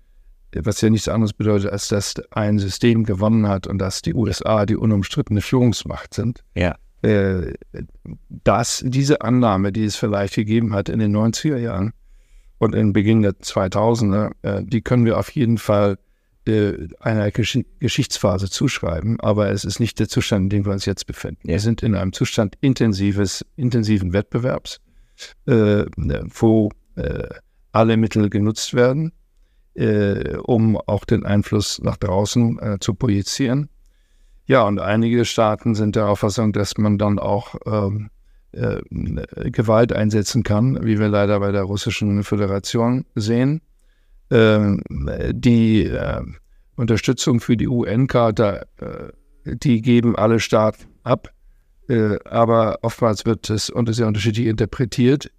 was 0.55 0.81
ja 0.81 0.91
nichts 0.91 1.09
anderes 1.09 1.33
bedeutet, 1.33 1.71
als 1.71 1.89
dass 1.89 2.15
ein 2.31 2.59
System 2.59 3.05
gewonnen 3.05 3.49
hat 3.49 3.67
und 3.67 3.79
dass 3.79 4.03
die 4.03 4.15
USA 4.15 4.67
die 4.67 4.77
unumstrittene 4.77 5.41
Führungsmacht 5.41 6.15
sind. 6.15 6.43
Ja. 6.55 6.77
Äh, 7.03 7.55
dass 8.29 8.83
diese 8.85 9.23
Annahme, 9.23 9.73
die 9.73 9.85
es 9.85 9.97
vielleicht 9.97 10.35
gegeben 10.35 10.75
hat 10.75 10.89
in 10.89 10.99
den 10.99 11.17
90er 11.17 11.57
Jahren 11.57 11.93
und 12.59 12.75
im 12.75 12.93
Beginn 12.93 13.23
der 13.23 13.33
2000er, 13.33 14.33
äh, 14.43 14.63
die 14.65 14.83
können 14.83 15.07
wir 15.07 15.19
auf 15.19 15.31
jeden 15.31 15.57
Fall 15.57 15.97
äh, 16.47 16.89
einer 17.01 17.31
Gesch 17.31 17.59
Geschichtsphase 17.79 18.51
zuschreiben, 18.51 19.19
aber 19.21 19.51
es 19.51 19.65
ist 19.65 19.81
nicht 19.81 19.99
der 19.99 20.09
Zustand, 20.09 20.45
in 20.45 20.51
dem 20.51 20.67
wir 20.67 20.73
uns 20.73 20.85
jetzt 20.85 21.07
befinden. 21.07 21.41
Ja. 21.45 21.53
Wir 21.53 21.61
sind 21.61 21.83
in 21.83 21.95
einem 21.95 22.13
Zustand 22.13 22.57
intensives, 22.61 23.47
intensiven 23.57 24.13
Wettbewerbs, 24.13 24.81
äh, 25.47 25.85
wo 25.97 26.71
äh, 26.97 27.29
alle 27.73 27.97
Mittel 27.97 28.29
genutzt 28.29 28.75
werden 28.75 29.13
äh, 29.81 30.37
um 30.37 30.77
auch 30.77 31.05
den 31.05 31.25
Einfluss 31.25 31.81
nach 31.83 31.97
draußen 31.97 32.59
äh, 32.59 32.79
zu 32.81 32.95
projizieren. 32.95 33.71
Ja, 34.47 34.65
und 34.65 34.79
einige 34.79 35.25
Staaten 35.25 35.75
sind 35.75 35.97
der 35.97 36.09
Auffassung, 36.09 36.53
dass 36.53 36.77
man 36.77 36.99
dann 36.99 37.19
auch 37.19 37.55
ähm, 37.67 38.11
äh, 38.53 38.81
Gewalt 39.51 39.93
einsetzen 39.93 40.43
kann, 40.43 40.85
wie 40.85 40.99
wir 40.99 41.09
leider 41.09 41.41
bei 41.41 41.53
der 41.53 41.63
Russischen 41.63 42.25
Föderation 42.25 43.07
sehen. 43.15 43.63
Ähm, 44.31 44.83
die 45.33 45.85
äh, 45.85 46.23
Unterstützung 46.77 47.41
für 47.41 47.57
die 47.57 47.69
UN-Charta, 47.69 48.63
äh, 48.79 49.13
die 49.45 49.81
geben 49.81 50.17
alle 50.17 50.41
Staaten 50.41 50.85
ab, 51.05 51.31
äh, 51.89 52.19
aber 52.25 52.81
oftmals 52.83 53.25
wird 53.25 53.49
es 53.51 53.71
unter 53.71 53.93
sehr 53.93 54.07
unterschiedlich 54.07 54.47
interpretiert. 54.47 55.31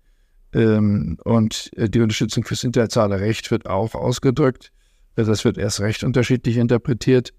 Ähm, 0.54 1.18
und 1.24 1.72
äh, 1.76 1.90
die 1.90 2.02
Unterstützung 2.02 2.44
fürs 2.44 2.64
internationale 2.64 3.20
Recht 3.20 3.52
wird 3.52 3.68
auch 3.68 3.96
ausgedrückt. 3.96 4.72
Äh, 5.16 5.24
das 5.24 5.46
wird 5.46 5.58
erst 5.58 5.80
recht 5.82 6.04
unterschiedlich 6.04 6.58
interpretiert. 6.58 7.34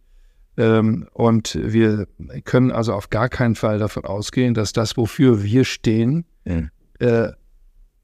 Ähm, 0.57 1.09
und 1.13 1.59
wir 1.63 2.07
können 2.45 2.71
also 2.71 2.93
auf 2.93 3.11
gar 3.11 3.29
keinen 3.29 3.55
Fall 3.55 3.79
davon 3.79 4.05
ausgehen, 4.05 4.55
dass 4.55 4.73
das, 4.73 4.97
wofür 4.97 5.43
wir 5.43 5.65
stehen, 5.65 6.27
ja. 6.45 6.69
äh, 6.99 7.33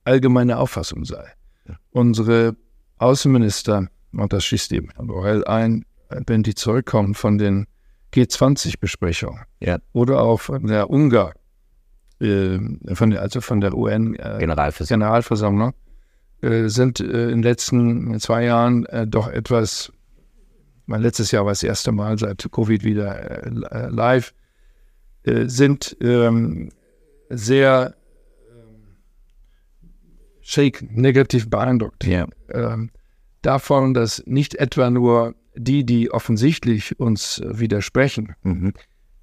allgemeine 0.04 0.58
Auffassung 0.58 1.04
sei. 1.04 1.32
Ja. 1.68 1.76
Unsere 1.90 2.56
Außenminister, 2.96 3.88
und 4.12 4.32
das 4.32 4.44
schließt 4.44 4.72
eben 4.72 4.90
Herr 4.94 5.04
Borrell 5.04 5.44
ein, 5.44 5.84
wenn 6.26 6.42
die 6.42 6.54
zurückkommen 6.54 7.14
von 7.14 7.36
den 7.36 7.66
G20-Besprechungen 8.14 9.42
ja. 9.60 9.78
oder 9.92 10.22
auch 10.22 10.40
von 10.40 10.66
der 10.66 10.88
Ungarn, 10.88 11.34
äh, 12.20 12.58
von 12.94 13.10
der, 13.10 13.22
also 13.22 13.40
von 13.40 13.60
der 13.60 13.74
UN 13.76 14.14
äh, 14.14 14.36
Generalversammlung, 14.38 15.00
Generalversammlung 15.00 15.72
äh, 16.42 16.68
sind 16.68 17.00
äh, 17.00 17.24
in 17.24 17.38
den 17.38 17.42
letzten 17.42 18.18
zwei 18.20 18.44
Jahren 18.44 18.86
äh, 18.86 19.06
doch 19.06 19.28
etwas, 19.28 19.92
mein 20.86 21.02
letztes 21.02 21.30
Jahr 21.30 21.44
war 21.44 21.52
das 21.52 21.62
erste 21.62 21.92
Mal 21.92 22.18
seit 22.18 22.48
Covid 22.50 22.84
wieder 22.84 23.44
äh, 23.46 23.88
live, 23.88 24.34
sind 25.24 25.96
ähm, 26.00 26.70
sehr 27.28 27.94
ähm, 28.50 28.96
shake, 30.40 30.88
negativ 30.90 31.50
beeindruckt. 31.50 32.06
Yeah. 32.06 32.28
Ähm, 32.50 32.90
davon, 33.42 33.92
dass 33.92 34.22
nicht 34.26 34.54
etwa 34.54 34.88
nur 34.90 35.34
die, 35.54 35.84
die 35.84 36.10
offensichtlich 36.10 36.98
uns 36.98 37.42
widersprechen, 37.44 38.34
mhm. 38.42 38.72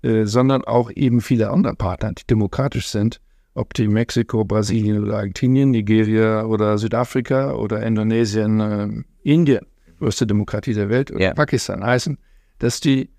Äh, 0.05 0.27
sondern 0.27 0.63
auch 0.63 0.91
eben 0.91 1.19
viele 1.19 1.49
andere 1.49 1.73
Partner, 1.73 2.13
die 2.13 2.27
demokratisch 2.27 2.89
sind, 2.89 3.19
ob 3.55 3.73
die 3.73 3.87
Mexiko, 3.87 4.45
Brasilien 4.45 5.03
oder 5.03 5.17
Argentinien, 5.17 5.71
Nigeria 5.71 6.45
oder 6.45 6.77
Südafrika 6.77 7.53
oder 7.55 7.81
Indonesien, 7.81 8.59
äh, 8.59 8.89
Indien, 9.23 9.65
größte 9.97 10.27
Demokratie 10.27 10.75
der 10.75 10.89
Welt, 10.89 11.09
oder 11.09 11.21
yeah. 11.21 11.33
Pakistan 11.33 11.83
heißen, 11.83 12.19
dass 12.59 12.79
die 12.81 13.09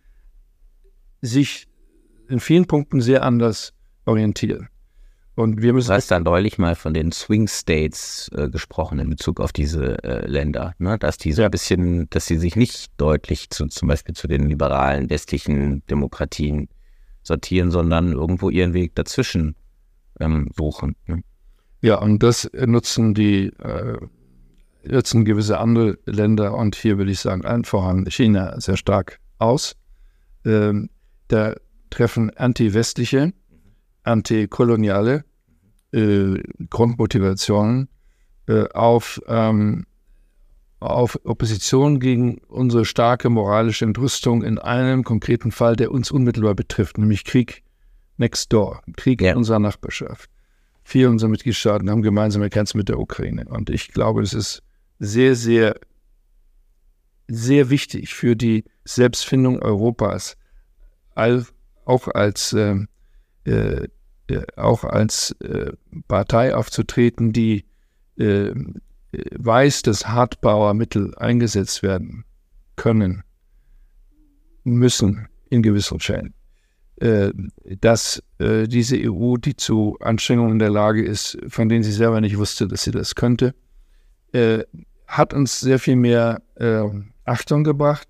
sich 1.23 1.67
in 2.29 2.39
vielen 2.39 2.67
Punkten 2.67 3.01
sehr 3.01 3.25
anders 3.25 3.73
orientieren. 4.05 4.69
Und 5.35 5.63
wir 5.63 5.73
müssen. 5.73 5.89
Du 5.89 5.95
hast 5.95 6.13
da 6.13 6.21
neulich 6.21 6.57
mal 6.57 6.77
von 6.77 6.95
den 6.95 7.11
Swing 7.11 7.49
States 7.49 8.31
äh, 8.33 8.49
gesprochen 8.49 9.01
in 9.01 9.11
Bezug 9.11 9.41
auf 9.41 9.53
diese 9.53 10.03
äh, 10.05 10.25
Länder, 10.25 10.75
ne? 10.79 10.99
dass 10.99 11.19
die 11.19 11.33
so 11.33 11.43
ja. 11.43 11.49
ein 11.49 11.51
bisschen, 11.51 12.09
dass 12.11 12.27
sie 12.27 12.39
sich 12.39 12.55
nicht 12.55 12.93
deutlich 12.97 13.51
zu, 13.51 13.67
zum 13.67 13.89
Beispiel 13.89 14.15
zu 14.15 14.29
den 14.29 14.49
liberalen 14.49 15.11
westlichen 15.11 15.85
Demokratien 15.89 16.69
sortieren, 17.27 17.71
sondern 17.71 18.13
irgendwo 18.13 18.51
ihren 18.51 18.73
Weg 18.73 18.95
dazwischen 18.95 19.57
ähm, 20.21 20.49
suchen. 20.57 20.97
Ne? 21.07 21.23
Ja, 21.83 21.97
und 21.97 22.23
das 22.23 22.51
nutzen 22.55 23.15
die 23.15 23.47
äh, 23.59 23.99
nutzen 24.85 25.25
gewisse 25.25 25.59
andere 25.59 25.99
Länder 26.07 26.55
und 26.55 26.77
hier 26.77 26.99
würde 26.99 27.11
ich 27.11 27.21
sagen, 27.21 27.45
allen 27.45 27.65
voran 27.65 28.07
China 28.11 28.61
sehr 28.61 28.77
stark 28.77 29.19
aus. 29.39 29.77
Ähm, 30.45 30.91
da 31.29 31.55
treffen 31.91 32.31
anti-westliche 32.37 33.33
antikoloniale 34.05 35.25
äh, 35.93 36.41
Grundmotivationen 36.71 37.89
äh, 38.49 38.69
auf, 38.71 39.21
ähm, 39.27 39.87
auf 40.81 41.19
Opposition 41.25 42.01
gegen 42.01 42.39
unsere 42.49 42.85
starke 42.85 43.31
moralische 43.31 43.85
Entrüstung 43.85 44.43
in 44.43 44.59
einem 44.59 45.05
konkreten 45.05 45.51
Fall, 45.51 45.77
der 45.77 45.91
uns 45.91 46.11
unmittelbar 46.11 46.55
betrifft, 46.55 46.99
nämlich 46.99 47.25
Krieg 47.25 47.63
next 48.19 48.53
door, 48.53 48.83
Krieg 48.97 49.23
ja. 49.23 49.33
in 49.33 49.39
unserer 49.39 49.59
Nachbarschaft. 49.59 50.31
Vier 50.83 51.11
unserer 51.11 51.31
Mitgliedstaaten 51.31 51.91
haben 51.91 52.03
gemeinsame 52.03 52.49
Grenzen 52.49 52.79
mit 52.79 52.89
der 52.89 52.99
Ukraine. 52.99 53.47
Und 53.49 53.71
ich 53.71 53.89
glaube, 53.89 54.23
es 54.23 54.33
ist 54.33 54.63
sehr, 54.99 55.35
sehr, 55.35 55.75
sehr 57.27 57.71
wichtig 57.71 58.15
für 58.15 58.37
die 58.37 58.65
Selbstfindung 58.85 59.61
Europas, 59.61 60.37
all, 61.15 61.45
auch 61.85 62.07
als 62.09 62.53
äh, 62.53 62.77
äh, 63.45 63.89
äh, 64.29 64.43
auch 64.57 64.85
als 64.85 65.33
äh, 65.41 65.73
Partei 66.09 66.55
aufzutreten, 66.55 67.33
die 67.33 67.65
äh, 68.19 68.53
weiß, 69.37 69.83
dass 69.83 70.09
Hartbauermittel 70.09 71.15
eingesetzt 71.17 71.83
werden 71.83 72.25
können, 72.77 73.23
müssen 74.65 75.29
in 75.49 75.63
gewissen 75.63 76.01
Fällen. 76.01 76.35
Äh, 76.97 77.33
dass 77.81 78.23
äh, 78.39 78.67
diese 78.67 78.97
EU, 78.99 79.37
die 79.37 79.55
zu 79.55 79.99
Anstrengungen 80.01 80.53
in 80.53 80.59
der 80.59 80.71
Lage 80.71 81.05
ist, 81.05 81.39
von 81.49 81.69
denen 81.69 81.83
sie 81.83 81.93
selber 81.93 82.21
nicht 82.21 82.39
wusste, 82.39 82.67
dass 82.69 82.85
sie 82.85 82.91
das 82.91 83.15
könnte, 83.15 83.55
äh, 84.33 84.65
hat 85.07 85.35
uns 85.35 85.61
sehr 85.61 85.79
viel 85.79 85.97
mehr 85.97 86.43
Achtung 87.25 87.63
gebracht 87.65 88.09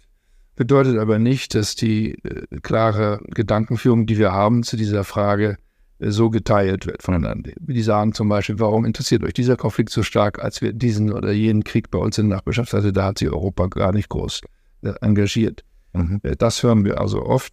bedeutet 0.56 0.98
aber 0.98 1.18
nicht, 1.18 1.54
dass 1.54 1.76
die 1.76 2.16
klare 2.62 3.20
Gedankenführung, 3.28 4.06
die 4.06 4.18
wir 4.18 4.32
haben 4.32 4.62
zu 4.62 4.76
dieser 4.76 5.04
Frage, 5.04 5.58
so 5.98 6.30
geteilt 6.30 6.86
wird 6.86 7.02
voneinander. 7.02 7.52
Die 7.58 7.82
sagen 7.82 8.12
zum 8.12 8.28
Beispiel, 8.28 8.58
warum 8.58 8.84
interessiert 8.84 9.24
euch 9.24 9.32
dieser 9.32 9.56
Konflikt 9.56 9.90
so 9.90 10.02
stark, 10.02 10.42
als 10.42 10.60
wir 10.60 10.72
diesen 10.72 11.12
oder 11.12 11.32
jenen 11.32 11.64
Krieg 11.64 11.90
bei 11.90 11.98
uns 11.98 12.18
in 12.18 12.28
der 12.28 12.38
Nachbarschaft 12.38 12.72
hatten? 12.72 12.92
Da 12.92 13.04
hat 13.04 13.18
sich 13.18 13.30
Europa 13.30 13.66
gar 13.66 13.92
nicht 13.92 14.08
groß 14.08 14.42
äh, 14.82 14.92
engagiert. 15.00 15.64
Mhm. 15.94 16.20
Äh, 16.22 16.36
das 16.36 16.62
hören 16.62 16.84
wir 16.84 17.00
also 17.00 17.22
oft. 17.22 17.52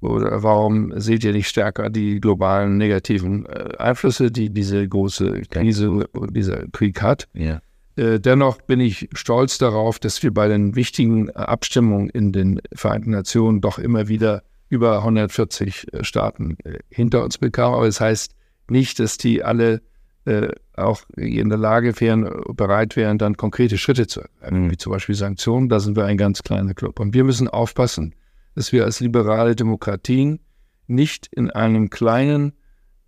Oder 0.00 0.42
warum 0.42 0.92
seht 1.00 1.24
ihr 1.24 1.32
nicht 1.32 1.48
stärker 1.48 1.88
die 1.88 2.20
globalen 2.20 2.76
negativen 2.76 3.46
äh, 3.46 3.76
Einflüsse, 3.78 4.30
die 4.30 4.50
diese 4.50 4.86
große 4.86 5.42
Krise 5.48 5.90
und 5.90 6.36
dieser 6.36 6.66
Krieg 6.68 7.00
hat? 7.00 7.28
Ja. 7.32 7.60
Dennoch 7.96 8.60
bin 8.60 8.80
ich 8.80 9.08
stolz 9.12 9.56
darauf, 9.58 10.00
dass 10.00 10.20
wir 10.24 10.34
bei 10.34 10.48
den 10.48 10.74
wichtigen 10.74 11.30
Abstimmungen 11.30 12.08
in 12.08 12.32
den 12.32 12.60
Vereinten 12.74 13.12
Nationen 13.12 13.60
doch 13.60 13.78
immer 13.78 14.08
wieder 14.08 14.42
über 14.74 14.98
140 14.98 15.92
äh, 15.92 16.04
Staaten 16.04 16.56
äh, 16.64 16.78
hinter 16.90 17.24
uns 17.24 17.38
bekamen. 17.38 17.76
Aber 17.76 17.86
das 17.86 18.00
heißt 18.00 18.34
nicht, 18.68 18.98
dass 18.98 19.16
die 19.16 19.42
alle 19.42 19.80
äh, 20.24 20.48
auch 20.74 21.02
in 21.16 21.48
der 21.48 21.58
Lage 21.58 22.00
wären, 22.00 22.28
bereit 22.54 22.96
wären, 22.96 23.18
dann 23.18 23.36
konkrete 23.36 23.78
Schritte 23.78 24.06
zu 24.06 24.20
ergreifen, 24.20 24.66
mhm. 24.66 24.70
wie 24.70 24.76
zum 24.76 24.92
Beispiel 24.92 25.14
Sanktionen. 25.14 25.68
Da 25.68 25.80
sind 25.80 25.96
wir 25.96 26.06
ein 26.06 26.16
ganz 26.16 26.42
kleiner 26.42 26.74
Club. 26.74 26.98
Und 26.98 27.14
wir 27.14 27.24
müssen 27.24 27.48
aufpassen, 27.48 28.14
dass 28.54 28.72
wir 28.72 28.84
als 28.84 29.00
liberale 29.00 29.54
Demokratien 29.54 30.40
nicht 30.86 31.28
in 31.30 31.50
einem 31.50 31.90
kleinen, 31.90 32.54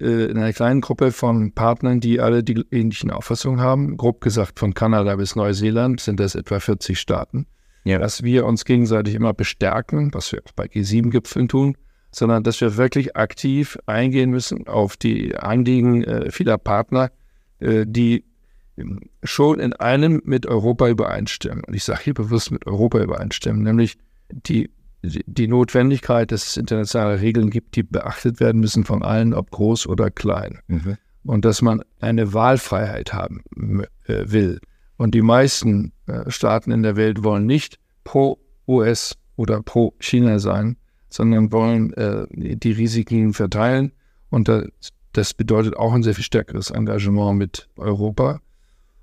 äh, 0.00 0.26
in 0.26 0.36
einer 0.36 0.52
kleinen 0.52 0.80
Gruppe 0.80 1.12
von 1.12 1.52
Partnern, 1.52 2.00
die 2.00 2.20
alle 2.20 2.42
die 2.42 2.64
ähnlichen 2.70 3.10
Auffassungen 3.10 3.60
haben, 3.60 3.96
grob 3.96 4.20
gesagt 4.20 4.58
von 4.58 4.74
Kanada 4.74 5.16
bis 5.16 5.36
Neuseeland 5.36 6.00
sind 6.00 6.20
das 6.20 6.34
etwa 6.34 6.60
40 6.60 6.98
Staaten, 6.98 7.46
ja. 7.86 7.98
dass 7.98 8.22
wir 8.22 8.46
uns 8.46 8.64
gegenseitig 8.64 9.14
immer 9.14 9.32
bestärken, 9.32 10.12
was 10.12 10.32
wir 10.32 10.40
auch 10.46 10.52
bei 10.52 10.66
G7-Gipfeln 10.66 11.48
tun, 11.48 11.76
sondern 12.10 12.42
dass 12.42 12.60
wir 12.60 12.76
wirklich 12.76 13.16
aktiv 13.16 13.78
eingehen 13.86 14.30
müssen 14.30 14.66
auf 14.66 14.96
die 14.96 15.36
Anliegen 15.36 16.02
äh, 16.04 16.30
vieler 16.30 16.58
Partner, 16.58 17.10
äh, 17.60 17.84
die 17.86 18.24
schon 19.22 19.58
in 19.58 19.72
einem 19.74 20.20
mit 20.24 20.46
Europa 20.46 20.88
übereinstimmen. 20.88 21.64
Und 21.64 21.74
ich 21.74 21.84
sage 21.84 22.00
hier 22.04 22.14
bewusst 22.14 22.50
mit 22.50 22.66
Europa 22.66 23.00
übereinstimmen, 23.00 23.62
nämlich 23.62 23.96
die, 24.30 24.70
die 25.02 25.48
Notwendigkeit, 25.48 26.32
dass 26.32 26.46
es 26.46 26.56
internationale 26.56 27.20
Regeln 27.20 27.50
gibt, 27.50 27.76
die 27.76 27.82
beachtet 27.82 28.40
werden 28.40 28.60
müssen 28.60 28.84
von 28.84 29.02
allen, 29.02 29.32
ob 29.34 29.50
groß 29.50 29.86
oder 29.86 30.10
klein. 30.10 30.60
Mhm. 30.66 30.96
Und 31.24 31.44
dass 31.44 31.62
man 31.62 31.82
eine 32.00 32.34
Wahlfreiheit 32.34 33.12
haben 33.12 33.42
äh, 34.06 34.24
will. 34.26 34.60
Und 34.96 35.14
die 35.14 35.22
meisten 35.22 35.92
äh, 36.06 36.30
Staaten 36.30 36.70
in 36.70 36.82
der 36.82 36.96
Welt 36.96 37.22
wollen 37.22 37.46
nicht 37.46 37.78
pro 38.04 38.38
US 38.66 39.16
oder 39.36 39.62
pro 39.62 39.94
China 40.00 40.38
sein, 40.38 40.76
sondern 41.08 41.52
wollen 41.52 41.92
äh, 41.94 42.26
die 42.30 42.72
Risiken 42.72 43.34
verteilen. 43.34 43.92
Und 44.30 44.48
das, 44.48 44.66
das 45.12 45.34
bedeutet 45.34 45.76
auch 45.76 45.92
ein 45.92 46.02
sehr 46.02 46.14
viel 46.14 46.24
stärkeres 46.24 46.70
Engagement 46.70 47.38
mit 47.38 47.68
Europa. 47.76 48.40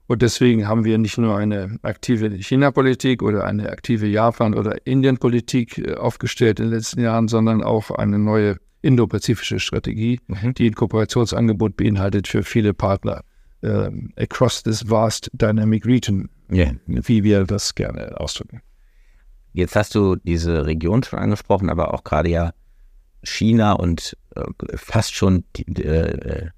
Und 0.07 0.21
deswegen 0.21 0.67
haben 0.67 0.83
wir 0.83 0.97
nicht 0.97 1.17
nur 1.17 1.37
eine 1.37 1.79
aktive 1.81 2.29
China-Politik 2.29 3.23
oder 3.23 3.45
eine 3.45 3.69
aktive 3.69 4.05
Japan- 4.05 4.53
oder 4.53 4.85
Indien-Politik 4.85 5.77
äh, 5.77 5.95
aufgestellt 5.95 6.59
in 6.59 6.67
den 6.67 6.75
letzten 6.75 7.01
Jahren, 7.01 7.27
sondern 7.27 7.63
auch 7.63 7.91
eine 7.91 8.19
neue 8.19 8.57
indopazifische 8.81 9.59
Strategie, 9.59 10.19
mhm. 10.27 10.55
die 10.55 10.69
ein 10.69 10.75
Kooperationsangebot 10.75 11.77
beinhaltet 11.77 12.27
für 12.27 12.43
viele 12.43 12.73
Partner 12.73 13.23
uh, 13.63 13.89
across 14.17 14.63
this 14.63 14.87
vast 14.89 15.29
dynamic 15.33 15.85
region, 15.85 16.29
yeah. 16.51 16.73
wie 16.87 17.23
wir 17.23 17.45
das 17.45 17.75
gerne 17.75 18.19
ausdrücken. 18.19 18.61
Jetzt 19.53 19.75
hast 19.75 19.93
du 19.95 20.15
diese 20.15 20.65
Region 20.65 21.03
schon 21.03 21.19
angesprochen, 21.19 21.69
aber 21.69 21.93
auch 21.93 22.03
gerade 22.03 22.29
ja 22.29 22.53
China 23.23 23.73
und 23.73 24.17
äh, 24.35 24.43
fast 24.75 25.13
schon 25.13 25.43
die, 25.55 25.83
äh, 25.83 26.49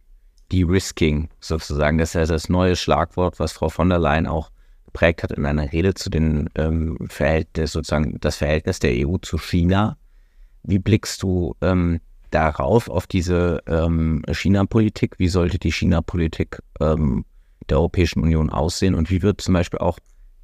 De-Risking 0.51 1.29
sozusagen. 1.39 1.97
Das 1.97 2.09
ist 2.09 2.13
ja 2.13 2.25
das 2.25 2.49
neue 2.49 2.75
Schlagwort, 2.75 3.39
was 3.39 3.51
Frau 3.51 3.69
von 3.69 3.89
der 3.89 3.99
Leyen 3.99 4.27
auch 4.27 4.51
geprägt 4.85 5.23
hat 5.23 5.31
in 5.31 5.45
einer 5.45 5.71
Rede 5.71 5.93
zu 5.93 6.09
den 6.09 6.49
ähm, 6.55 6.97
Verhältnis, 7.09 7.73
sozusagen 7.73 8.19
das 8.21 8.37
Verhältnis 8.37 8.79
der 8.79 9.07
EU 9.07 9.17
zu 9.17 9.37
China. 9.37 9.97
Wie 10.63 10.79
blickst 10.79 11.21
du 11.21 11.55
ähm, 11.61 11.99
darauf, 12.35 12.89
auf 12.89 13.07
diese 13.07 13.63
ähm, 13.65 14.21
China-Politik? 14.29 15.17
Wie 15.17 15.29
sollte 15.29 15.57
die 15.57 15.71
China-Politik 15.71 16.61
ähm, 16.81 17.23
der 17.69 17.77
Europäischen 17.77 18.21
Union 18.21 18.49
aussehen 18.49 18.93
und 18.93 19.09
wie 19.09 19.21
wird 19.21 19.39
zum 19.39 19.53
Beispiel 19.53 19.79
auch 19.79 19.97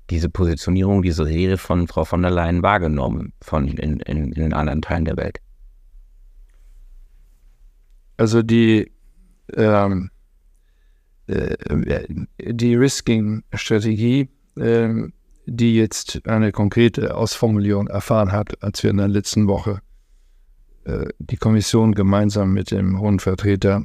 diese 0.09 0.29
Positionierung, 0.29 1.01
diese 1.03 1.25
Rede 1.25 1.57
von 1.57 1.87
Frau 1.87 2.05
von 2.05 2.21
der 2.21 2.31
Leyen 2.31 2.63
wahrgenommen 2.63 3.33
von 3.41 3.67
in, 3.67 3.99
in, 3.99 4.31
in 4.31 4.41
den 4.41 4.53
anderen 4.53 4.81
Teilen 4.81 5.05
der 5.05 5.17
Welt? 5.17 5.39
Also 8.15 8.41
die, 8.41 8.91
ähm, 9.53 10.11
äh, 11.27 12.05
die 12.39 12.75
Risking-Strategie, 12.75 14.29
äh, 14.55 14.93
die 15.45 15.75
jetzt 15.75 16.25
eine 16.25 16.53
konkrete 16.53 17.15
Ausformulierung 17.15 17.87
erfahren 17.87 18.31
hat, 18.31 18.63
als 18.63 18.81
wir 18.81 18.91
in 18.91 18.97
der 18.97 19.09
letzten 19.09 19.47
Woche 19.47 19.71
äh, 19.71 19.90
die 20.85 21.37
Kommission 21.37 21.93
gemeinsam 21.93 22.53
mit 22.53 22.71
dem 22.71 22.99
Hohen 22.99 23.19
Vertreter 23.19 23.83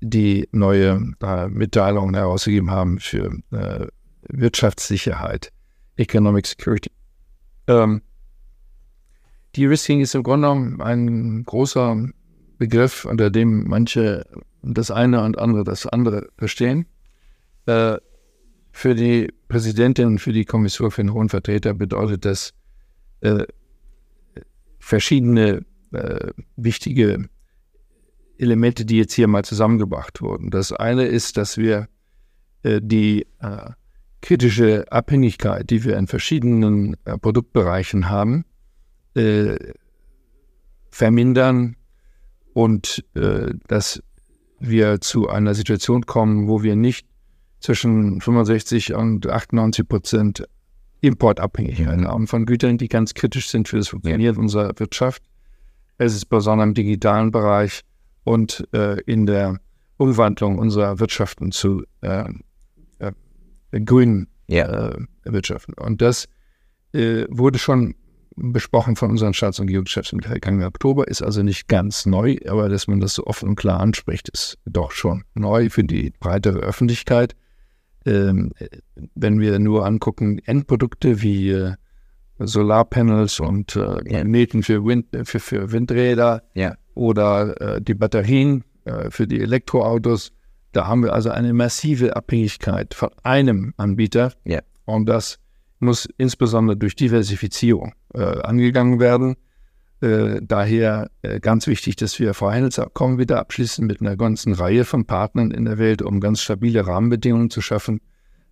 die 0.00 0.48
neue 0.52 1.14
äh, 1.22 1.48
Mitteilung 1.48 2.14
herausgegeben 2.14 2.70
haben 2.70 2.98
für 2.98 3.38
äh, 3.50 3.86
Wirtschaftssicherheit, 4.28 5.52
Economic 5.96 6.46
Security. 6.46 6.90
Ähm, 7.66 8.02
De-Risking 9.56 10.00
ist 10.00 10.14
im 10.14 10.22
Grunde 10.22 10.48
genommen 10.48 10.80
ein 10.80 11.44
großer 11.44 12.08
Begriff, 12.58 13.04
unter 13.04 13.30
dem 13.30 13.64
manche 13.64 14.26
das 14.62 14.90
eine 14.90 15.22
und 15.22 15.38
andere 15.38 15.64
das 15.64 15.86
andere 15.86 16.28
verstehen. 16.36 16.86
Äh, 17.66 17.96
für 18.72 18.94
die 18.94 19.28
Präsidentin 19.48 20.06
und 20.06 20.18
für 20.20 20.32
die 20.32 20.44
Kommission 20.44 20.90
für 20.90 21.02
den 21.02 21.12
Hohen 21.12 21.28
Vertreter 21.28 21.74
bedeutet 21.74 22.24
das 22.24 22.54
äh, 23.20 23.44
verschiedene 24.78 25.64
äh, 25.92 26.30
wichtige 26.56 27.28
Elemente, 28.38 28.84
die 28.84 28.96
jetzt 28.96 29.12
hier 29.12 29.28
mal 29.28 29.44
zusammengebracht 29.44 30.22
wurden. 30.22 30.50
Das 30.50 30.72
eine 30.72 31.04
ist, 31.04 31.36
dass 31.36 31.58
wir 31.58 31.88
äh, 32.62 32.80
die 32.82 33.26
äh, 33.40 33.70
kritische 34.22 34.90
Abhängigkeit, 34.90 35.68
die 35.70 35.84
wir 35.84 35.96
in 35.96 36.06
verschiedenen 36.06 36.96
äh, 37.04 37.18
Produktbereichen 37.18 38.08
haben, 38.08 38.44
äh, 39.14 39.56
vermindern 40.90 41.76
und 42.52 43.04
äh, 43.14 43.52
dass 43.68 44.02
wir 44.58 45.00
zu 45.00 45.28
einer 45.28 45.54
Situation 45.54 46.04
kommen, 46.04 46.48
wo 46.48 46.62
wir 46.62 46.76
nicht 46.76 47.06
zwischen 47.60 48.20
65 48.20 48.94
und 48.94 49.26
98 49.26 49.88
Prozent 49.88 50.44
Importabhängigkeit 51.00 52.04
haben 52.04 52.26
von 52.26 52.44
Gütern, 52.44 52.76
die 52.76 52.88
ganz 52.88 53.14
kritisch 53.14 53.48
sind 53.48 53.68
für 53.68 53.78
das 53.78 53.88
Funktionieren 53.88 54.34
ja. 54.34 54.40
unserer 54.40 54.78
Wirtschaft. 54.78 55.22
Es 56.00 56.14
ist 56.14 56.30
besonders 56.30 56.66
im 56.66 56.72
digitalen 56.72 57.30
Bereich 57.30 57.82
und 58.24 58.66
äh, 58.72 59.02
in 59.02 59.26
der 59.26 59.60
Umwandlung 59.98 60.58
unserer 60.58 60.98
Wirtschaften 60.98 61.52
zu 61.52 61.84
äh, 62.00 62.24
äh, 63.00 63.80
grünen 63.84 64.26
ja. 64.48 64.92
Äh, 64.92 65.04
Wirtschaften. 65.24 65.74
Und 65.74 66.00
das 66.00 66.26
äh, 66.94 67.26
wurde 67.28 67.58
schon 67.58 67.96
besprochen 68.34 68.96
von 68.96 69.10
unseren 69.10 69.34
Staats- 69.34 69.60
und 69.60 69.66
Regierungschefs 69.66 70.14
im 70.14 70.20
vergangenen 70.20 70.68
Oktober, 70.68 71.06
ist 71.06 71.20
also 71.20 71.42
nicht 71.42 71.68
ganz 71.68 72.06
neu, 72.06 72.38
aber 72.48 72.70
dass 72.70 72.88
man 72.88 73.00
das 73.00 73.12
so 73.12 73.26
offen 73.26 73.50
und 73.50 73.56
klar 73.56 73.80
anspricht, 73.80 74.30
ist 74.30 74.56
doch 74.64 74.92
schon 74.92 75.24
neu 75.34 75.68
für 75.68 75.84
die 75.84 76.14
breitere 76.18 76.60
Öffentlichkeit. 76.60 77.36
Ähm, 78.06 78.52
wenn 79.14 79.38
wir 79.38 79.58
nur 79.58 79.84
angucken, 79.84 80.38
Endprodukte 80.46 81.20
wie 81.20 81.50
äh, 81.50 81.74
Solarpanels 82.40 83.40
und 83.40 83.76
äh, 83.76 84.00
Magneten 84.10 84.62
für, 84.62 84.84
Wind, 84.84 85.06
für, 85.24 85.40
für 85.40 85.72
Windräder 85.72 86.42
oder 86.94 87.60
äh, 87.60 87.82
die 87.82 87.94
Batterien 87.94 88.64
äh, 88.84 89.10
für 89.10 89.26
die 89.26 89.40
Elektroautos, 89.40 90.32
da 90.72 90.86
haben 90.86 91.02
wir 91.02 91.12
also 91.12 91.30
eine 91.30 91.52
massive 91.52 92.16
Abhängigkeit 92.16 92.94
von 92.94 93.10
einem 93.22 93.74
Anbieter. 93.76 94.32
Und 94.84 95.06
das 95.06 95.38
muss 95.80 96.08
insbesondere 96.18 96.76
durch 96.76 96.94
Diversifizierung 96.94 97.94
äh, 98.14 98.22
angegangen 98.22 99.00
werden. 99.00 99.36
Äh, 100.00 100.40
daher 100.42 101.10
äh, 101.22 101.40
ganz 101.40 101.66
wichtig, 101.66 101.96
dass 101.96 102.18
wir 102.18 102.32
Freihandelsabkommen 102.32 103.18
wieder 103.18 103.38
abschließen 103.38 103.86
mit 103.86 104.00
einer 104.00 104.16
ganzen 104.16 104.52
Reihe 104.54 104.84
von 104.84 105.04
Partnern 105.04 105.50
in 105.50 105.64
der 105.64 105.78
Welt, 105.78 106.02
um 106.02 106.20
ganz 106.20 106.40
stabile 106.40 106.86
Rahmenbedingungen 106.86 107.50
zu 107.50 107.60
schaffen 107.60 108.00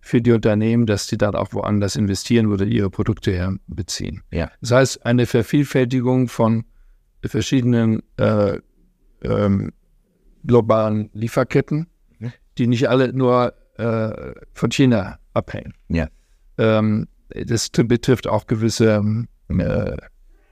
für 0.01 0.21
die 0.21 0.31
Unternehmen, 0.31 0.85
dass 0.85 1.07
die 1.07 1.17
dann 1.17 1.35
auch 1.35 1.53
woanders 1.53 1.95
investieren 1.95 2.47
oder 2.47 2.65
ihre 2.65 2.89
Produkte 2.89 3.31
herbeziehen. 3.31 4.23
Ja. 4.31 4.51
Das 4.61 4.71
heißt, 4.71 5.05
eine 5.05 5.25
Vervielfältigung 5.25 6.27
von 6.27 6.65
verschiedenen 7.23 8.01
äh, 8.17 8.59
ähm, 9.23 9.71
globalen 10.45 11.09
Lieferketten, 11.13 11.87
mhm. 12.19 12.33
die 12.57 12.67
nicht 12.67 12.89
alle 12.89 13.11
nur 13.13 13.53
äh, 13.77 14.33
von 14.53 14.71
China 14.71 15.19
abhängen. 15.33 15.73
Ja. 15.89 16.07
Ähm, 16.57 17.07
das 17.29 17.69
betrifft 17.69 18.27
auch 18.27 18.47
gewisse, 18.47 18.95
ähm, 18.95 19.27
äh, 19.49 19.97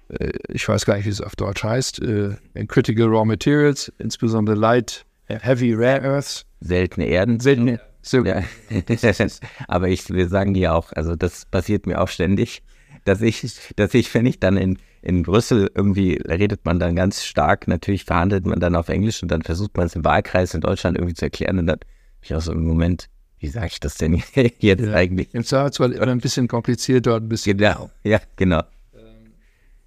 äh, 0.09 0.31
ich 0.49 0.67
weiß 0.67 0.85
gar 0.85 0.97
nicht, 0.97 1.05
wie 1.05 1.09
es 1.09 1.21
auf 1.21 1.35
Deutsch 1.35 1.63
heißt, 1.63 2.01
äh, 2.01 2.35
Critical 2.67 3.07
Raw 3.07 3.25
Materials, 3.25 3.91
insbesondere 3.97 4.55
Light, 4.55 5.05
Heavy 5.25 5.73
Rare 5.73 6.01
Earths. 6.03 6.45
Seltene 6.61 7.05
Erden. 7.07 7.39
Seltene, 7.39 7.79
so. 8.09 8.23
Ja. 8.23 8.43
Aber 9.67 9.89
ich, 9.89 10.09
wir 10.09 10.27
sagen 10.27 10.55
ja 10.55 10.73
auch, 10.73 10.91
also 10.93 11.15
das 11.15 11.45
passiert 11.45 11.85
mir 11.85 12.01
auch 12.01 12.07
ständig, 12.07 12.63
dass 13.05 13.21
ich, 13.21 13.41
dass 13.75 13.93
ich, 13.93 14.13
wenn 14.13 14.25
ich 14.25 14.39
dann 14.39 14.57
in, 14.57 14.77
in 15.01 15.23
Brüssel 15.23 15.71
irgendwie 15.73 16.13
redet 16.27 16.65
man 16.65 16.79
dann 16.79 16.95
ganz 16.95 17.23
stark, 17.23 17.67
natürlich 17.67 18.03
verhandelt 18.03 18.45
man 18.45 18.59
dann 18.59 18.75
auf 18.75 18.89
Englisch 18.89 19.23
und 19.23 19.29
dann 19.29 19.43
versucht 19.43 19.77
man 19.77 19.87
es 19.87 19.95
im 19.95 20.03
Wahlkreis 20.03 20.53
in 20.53 20.61
Deutschland 20.61 20.97
irgendwie 20.97 21.13
zu 21.13 21.25
erklären 21.25 21.59
und 21.59 21.67
dann 21.67 21.75
habe 21.77 21.85
ich 22.21 22.35
auch 22.35 22.41
so 22.41 22.51
im 22.51 22.65
Moment, 22.65 23.07
wie 23.39 23.47
sage 23.47 23.67
ich 23.67 23.79
das 23.79 23.97
denn 23.97 24.21
jetzt 24.59 24.61
ja, 24.61 24.93
eigentlich? 24.93 25.33
Im 25.33 25.43
Zweifelsfall 25.43 25.97
ein 26.09 26.19
bisschen 26.19 26.47
komplizierter, 26.47 27.15
ein 27.15 27.29
bisschen. 27.29 27.57
Genau, 27.57 27.89
ja, 28.03 28.19
genau. 28.35 28.61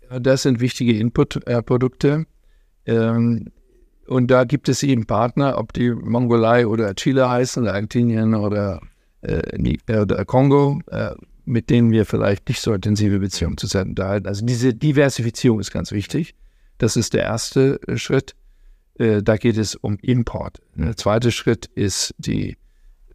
Das 0.09 0.43
sind 0.43 0.61
wichtige 0.61 0.99
Inputprodukte. 0.99 2.27
Ähm, 2.87 3.53
und 4.07 4.31
da 4.31 4.45
gibt 4.45 4.69
es 4.69 4.83
eben 4.83 5.07
Partner, 5.07 5.59
ob 5.59 5.73
die 5.73 5.91
Mongolei 5.91 6.67
oder 6.67 6.95
Chile 6.95 7.29
heißen, 7.29 7.67
Argentinien 7.67 8.35
oder, 8.35 8.81
äh, 9.23 9.77
oder 9.89 10.25
Kongo, 10.25 10.81
äh, 10.91 11.11
mit 11.45 11.71
denen 11.71 11.91
wir 11.91 12.07
vielleicht 12.07 12.49
nicht 12.49 12.61
so 12.61 12.73
intensive 12.73 13.19
Beziehungen 13.19 13.57
zu 13.57 13.67
unterhalten. 13.79 14.27
Also 14.27 14.45
diese 14.45 14.75
Diversifizierung 14.75 15.61
ist 15.61 15.71
ganz 15.71 15.93
wichtig. 15.93 16.35
Das 16.79 16.97
ist 16.97 17.15
der 17.15 17.23
erste 17.23 17.81
Schritt. 17.97 18.35
Äh, 18.99 19.23
da 19.23 19.37
geht 19.37 19.57
es 19.57 19.75
um 19.75 19.97
Import. 20.03 20.59
Der 20.75 20.97
zweite 20.97 21.31
Schritt 21.31 21.67
ist 21.75 22.15
die 22.19 22.57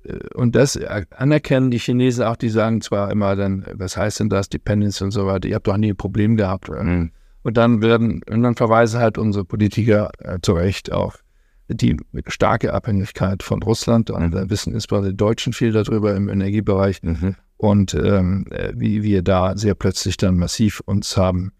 äh, 0.05 0.19
und 0.33 0.55
das 0.55 0.77
anerkennen 0.77 1.71
die 1.71 1.79
Chinesen 1.79 2.23
auch, 2.25 2.35
die 2.35 2.49
sagen 2.49 2.81
zwar 2.81 3.11
immer 3.11 3.35
dann, 3.35 3.65
was 3.73 3.97
heißt 3.97 4.19
denn 4.19 4.29
das, 4.29 4.49
Dependence 4.49 5.01
und 5.01 5.11
so 5.11 5.25
weiter, 5.25 5.47
ihr 5.47 5.55
habt 5.55 5.67
doch 5.67 5.77
nie 5.77 5.91
ein 5.91 5.97
Problem 5.97 6.37
gehabt. 6.37 6.69
Mhm. 6.69 7.11
Und 7.45 7.57
dann 7.57 7.83
werden, 7.83 8.21
und 8.27 8.41
dann 8.41 8.55
verweisen 8.55 8.99
halt 8.99 9.19
unsere 9.19 9.45
Politiker 9.45 10.09
äh, 10.17 10.39
zu 10.41 10.53
Recht 10.53 10.91
auf 10.91 11.23
die 11.67 11.95
starke 12.25 12.73
Abhängigkeit 12.73 13.43
von 13.43 13.61
Russland. 13.61 14.09
Und 14.09 14.31
da 14.31 14.49
wissen 14.49 14.73
insbesondere 14.73 15.11
die 15.11 15.17
Deutschen 15.17 15.53
viel 15.53 15.71
darüber 15.71 16.15
im 16.15 16.27
Energiebereich. 16.27 17.03
Mhm. 17.03 17.35
Und 17.57 17.93
ähm, 17.93 18.47
äh, 18.49 18.73
wie 18.75 19.03
wir 19.03 19.21
da 19.21 19.55
sehr 19.55 19.75
plötzlich 19.75 20.17
dann 20.17 20.37
massiv 20.37 20.81
uns 20.87 21.17
haben 21.17 21.51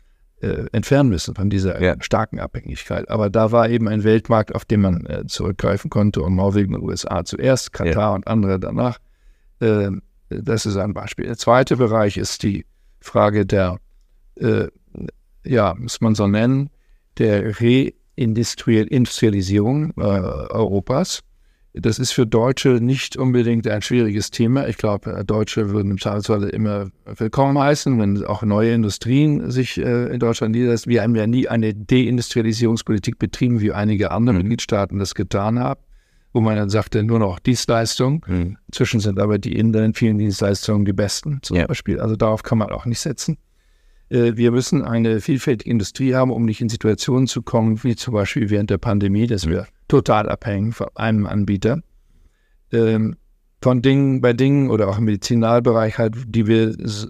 äh, 0.42 0.66
entfernen 0.72 1.10
müssen 1.10 1.36
von 1.36 1.52
dieser 1.52 1.80
ja. 1.80 1.96
starken 2.00 2.40
Abhängigkeit. 2.40 3.08
Aber 3.08 3.30
da 3.30 3.52
war 3.52 3.70
eben 3.70 3.88
ein 3.88 4.04
Weltmarkt, 4.04 4.56
auf 4.56 4.66
den 4.66 4.82
man 4.82 5.06
äh, 5.06 5.28
zurückgreifen 5.28 5.92
konnte 5.92 6.24
und 6.24 6.36
Norwegen 6.36 6.74
und 6.74 6.82
USA 6.82 7.24
zuerst, 7.26 7.74
Katar 7.74 8.10
ja. 8.10 8.16
und 8.16 8.26
andere 8.26 8.60
danach. 8.60 8.98
Äh, 9.60 9.92
das 10.30 10.66
ist 10.66 10.78
ein 10.78 10.96
Beispiel. 10.96 11.28
Der 11.28 11.38
zweite 11.38 11.78
Bereich 11.78 12.18
ist 12.18 12.42
die 12.42 12.66
Frage 13.02 13.46
der, 13.46 13.78
äh, 14.38 14.70
ja, 15.46 15.76
muss 15.78 16.02
man 16.02 16.16
so 16.16 16.28
nennen, 16.28 16.70
der 17.18 17.54
Reindustrialisierung 18.18 19.94
äh, 19.98 20.02
Europas. 20.02 21.22
Das 21.78 22.00
ist 22.00 22.14
für 22.14 22.26
Deutsche 22.26 22.80
nicht 22.82 23.18
unbedingt 23.18 23.68
ein 23.68 23.82
schwieriges 23.82 24.32
Thema. 24.32 24.66
Ich 24.68 24.78
glaube, 24.78 25.24
Deutsche 25.26 25.72
würden 25.72 25.92
im 25.92 26.00
Zweifelsfall 26.00 26.44
immer 26.50 26.88
willkommen 27.18 27.60
heißen, 27.60 28.00
wenn 28.00 28.24
auch 28.24 28.44
neue 28.44 28.74
Industrien 28.74 29.52
sich 29.52 29.78
äh, 29.78 30.06
in 30.06 30.20
Deutschland 30.20 30.56
niederlassen. 30.56 30.90
Wir 30.90 31.04
haben 31.04 31.16
ja 31.16 31.28
nie 31.28 31.50
eine 31.50 31.74
Deindustrialisierungspolitik 31.74 33.20
betrieben, 33.20 33.60
wie 33.60 33.74
einige 33.74 34.12
andere 34.12 34.36
mhm. 34.36 34.44
Mitgliedstaaten 34.44 35.00
das 35.00 35.16
getan 35.16 35.60
haben, 35.60 35.82
wo 36.32 36.40
man 36.40 36.56
dann 36.56 36.70
sagte, 36.70 37.04
nur 37.04 37.20
noch 37.20 37.40
Dienstleistungen. 37.40 38.22
Mhm. 38.26 38.58
Inzwischen 38.68 39.02
sind 39.02 39.20
aber 39.20 39.38
die 39.38 39.58
in 39.58 39.74
den 39.74 39.94
vielen 39.94 40.18
Dienstleistungen 40.18 40.86
die 40.86 40.94
besten 40.94 41.40
zum 41.42 41.58
ja. 41.58 41.68
Beispiel. 41.68 42.00
Also 42.00 42.16
darauf 42.16 42.44
kann 42.44 42.58
man 42.58 42.70
auch 42.70 42.86
nicht 42.86 43.02
setzen. 43.02 43.38
Äh, 44.10 44.36
wir 44.36 44.52
müssen 44.52 44.84
eine 44.84 45.22
vielfältige 45.22 45.70
Industrie 45.70 46.16
haben, 46.16 46.32
um 46.32 46.46
nicht 46.46 46.62
in 46.62 46.70
Situationen 46.70 47.28
zu 47.28 47.42
kommen, 47.42 47.84
wie 47.84 47.96
zum 47.96 48.14
Beispiel 48.14 48.50
während 48.50 48.70
der 48.70 48.78
Pandemie, 48.78 49.28
dass 49.28 49.48
wir 49.48 49.68
total 49.88 50.30
abhängen 50.30 50.74
von 50.74 50.88
einem 50.96 51.26
Anbieter. 51.26 51.82
Ähm, 52.72 53.16
von 53.62 53.82
Dingen, 53.82 54.22
bei 54.22 54.34
Dingen 54.34 54.70
oder 54.70 54.88
auch 54.90 55.00
im 55.00 55.06
Medizinalbereich 55.06 55.98
halt, 55.98 56.16
die 56.28 56.46
wir 56.46 56.70
äh, 56.70 57.08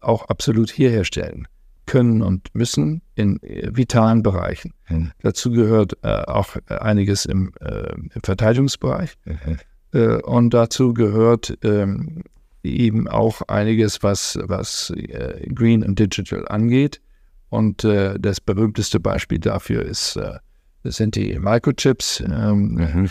auch 0.00 0.28
absolut 0.28 0.70
hier 0.70 0.90
herstellen 0.90 1.48
können 1.86 2.22
und 2.22 2.54
müssen 2.54 3.02
in 3.14 3.42
äh, 3.42 3.70
vitalen 3.74 4.22
Bereichen. 4.22 4.72
Mhm. 4.88 5.12
Dazu 5.22 5.50
gehört 5.50 5.96
äh, 6.02 6.08
auch 6.08 6.56
einiges 6.68 7.24
im, 7.24 7.52
äh, 7.60 7.92
im 7.92 8.10
Verteidigungsbereich. 8.22 9.14
Mhm. 9.24 9.58
Äh, 9.92 10.22
und 10.22 10.52
dazu 10.52 10.94
gehört 10.94 11.58
ähm, 11.62 12.22
eben 12.66 13.08
auch 13.08 13.42
einiges, 13.42 14.02
was, 14.02 14.38
was 14.42 14.90
äh, 14.90 15.46
Green 15.54 15.82
und 15.82 15.98
Digital 15.98 16.46
angeht. 16.48 17.00
Und 17.48 17.84
äh, 17.84 18.18
das 18.18 18.40
berühmteste 18.40 19.00
Beispiel 19.00 19.38
dafür 19.38 19.82
ist, 19.82 20.16
äh, 20.16 20.38
sind 20.84 21.14
die 21.16 21.38
Microchips, 21.38 22.20
ähm, 22.20 22.74
mhm. 22.74 23.10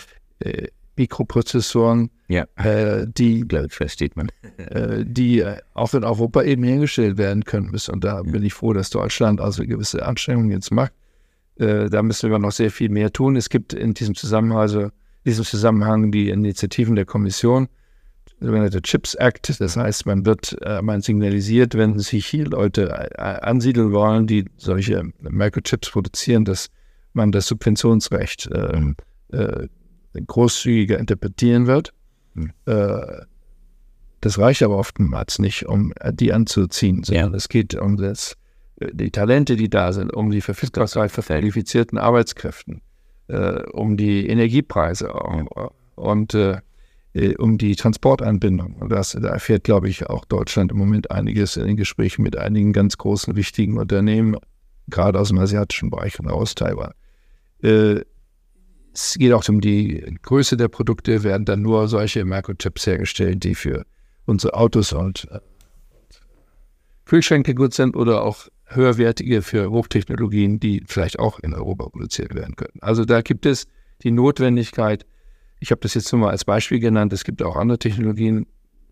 Mikroprozessoren, 0.97 2.09
ja. 2.27 2.45
Die, 3.05 3.41
glaube 3.41 3.67
ich, 3.67 3.73
versteht 3.73 4.15
man, 4.15 4.31
die 5.03 5.45
auch 5.73 5.93
in 5.93 6.03
Europa 6.03 6.41
eben 6.43 6.63
hergestellt 6.63 7.17
werden 7.17 7.43
können 7.43 7.69
müssen. 7.69 7.93
Und 7.93 8.03
da 8.03 8.23
bin 8.23 8.43
ich 8.43 8.53
froh, 8.53 8.73
dass 8.73 8.89
Deutschland 8.89 9.41
also 9.41 9.63
gewisse 9.65 10.05
Anstrengungen 10.05 10.51
jetzt 10.51 10.71
macht. 10.71 10.93
da 11.57 12.01
müssen 12.01 12.31
wir 12.31 12.39
noch 12.39 12.51
sehr 12.51 12.71
viel 12.71 12.89
mehr 12.89 13.11
tun. 13.11 13.35
Es 13.35 13.49
gibt 13.49 13.73
in 13.73 13.93
diesem 13.93 14.15
Zusammenhang, 14.15 14.57
also 14.57 14.81
in 14.81 14.91
diesem 15.25 15.45
Zusammenhang 15.45 16.11
die 16.11 16.29
Initiativen 16.29 16.95
der 16.95 17.05
Kommission, 17.05 17.67
sogenannte 18.39 18.81
Chips 18.81 19.15
Act. 19.15 19.59
Das 19.59 19.77
heißt, 19.77 20.05
man 20.05 20.25
wird, 20.25 20.57
äh, 20.61 20.81
man 20.81 21.01
signalisiert, 21.01 21.75
wenn 21.75 21.97
sich 21.99 22.25
hier 22.25 22.45
Leute 22.45 22.89
äh, 22.89 23.21
ansiedeln 23.21 23.91
wollen, 23.91 24.27
die 24.27 24.45
solche 24.57 25.03
Microchips 25.21 25.89
produzieren, 25.89 26.45
dass 26.45 26.69
man 27.13 27.31
das 27.31 27.47
Subventionsrecht 27.47 28.49
äh, 28.51 28.77
mhm. 28.77 28.95
äh, 29.31 29.67
großzügiger 30.27 30.99
interpretieren 30.99 31.67
wird. 31.67 31.93
Mhm. 32.33 32.51
Äh, 32.65 33.23
das 34.21 34.39
reicht 34.39 34.63
aber 34.63 34.77
oftmals 34.77 35.39
nicht, 35.39 35.67
um 35.67 35.93
die 36.13 36.33
anzuziehen, 36.33 37.03
sondern 37.03 37.31
ja. 37.31 37.37
es 37.37 37.47
geht 37.47 37.75
um 37.75 37.95
das, 37.95 38.35
äh, 38.79 38.89
die 38.91 39.11
Talente, 39.11 39.55
die 39.55 39.69
da 39.69 39.93
sind, 39.93 40.13
um 40.13 40.31
die 40.31 40.41
Verfügbarkeit 40.41 41.11
von 41.11 41.23
qualifizierten 41.23 41.97
Arbeitskräften, 41.97 42.81
um 43.73 43.97
die 43.97 44.27
Energiepreise 44.27 45.15
auch. 45.15 45.71
Und 45.95 46.37
äh, 47.15 47.35
um 47.37 47.57
die 47.57 47.75
Transportanbindung. 47.75 48.75
Und 48.75 48.91
das, 48.91 49.13
da 49.13 49.29
erfährt, 49.29 49.63
glaube 49.63 49.89
ich, 49.89 50.05
auch 50.07 50.25
Deutschland 50.25 50.71
im 50.71 50.77
Moment 50.77 51.11
einiges 51.11 51.55
in 51.55 51.65
den 51.65 51.77
Gesprächen 51.77 52.23
mit 52.23 52.37
einigen 52.37 52.73
ganz 52.73 52.97
großen, 52.97 53.35
wichtigen 53.35 53.77
Unternehmen, 53.77 54.35
gerade 54.87 55.19
aus 55.19 55.29
dem 55.29 55.39
asiatischen 55.39 55.89
Bereich 55.89 56.19
und 56.19 56.27
aus 56.27 56.55
Taiwan. 56.55 56.91
Äh, 57.63 58.01
es 58.93 59.15
geht 59.17 59.31
auch 59.31 59.47
um 59.49 59.61
die 59.61 60.17
Größe 60.21 60.57
der 60.57 60.67
Produkte, 60.67 61.23
werden 61.23 61.45
dann 61.45 61.61
nur 61.61 61.87
solche 61.87 62.23
Microchips 62.23 62.85
hergestellt, 62.85 63.43
die 63.43 63.55
für 63.55 63.85
unsere 64.25 64.53
Autos 64.53 64.93
und 64.93 65.27
äh, 65.31 65.39
Kühlschränke 67.05 67.55
gut 67.55 67.73
sind 67.73 67.95
oder 67.95 68.23
auch 68.23 68.47
höherwertige 68.65 69.41
für 69.41 69.69
Hochtechnologien, 69.69 70.59
die 70.59 70.83
vielleicht 70.87 71.19
auch 71.19 71.39
in 71.39 71.53
Europa 71.53 71.89
produziert 71.89 72.35
werden 72.35 72.55
können. 72.55 72.79
Also 72.81 73.05
da 73.05 73.21
gibt 73.21 73.45
es 73.45 73.67
die 74.03 74.11
Notwendigkeit, 74.11 75.05
ich 75.59 75.71
habe 75.71 75.81
das 75.81 75.93
jetzt 75.93 76.11
nur 76.11 76.21
mal 76.21 76.31
als 76.31 76.45
Beispiel 76.45 76.79
genannt, 76.79 77.13
es 77.13 77.23
gibt 77.23 77.41
auch 77.41 77.55
andere 77.55 77.79
Technologien. 77.79 78.45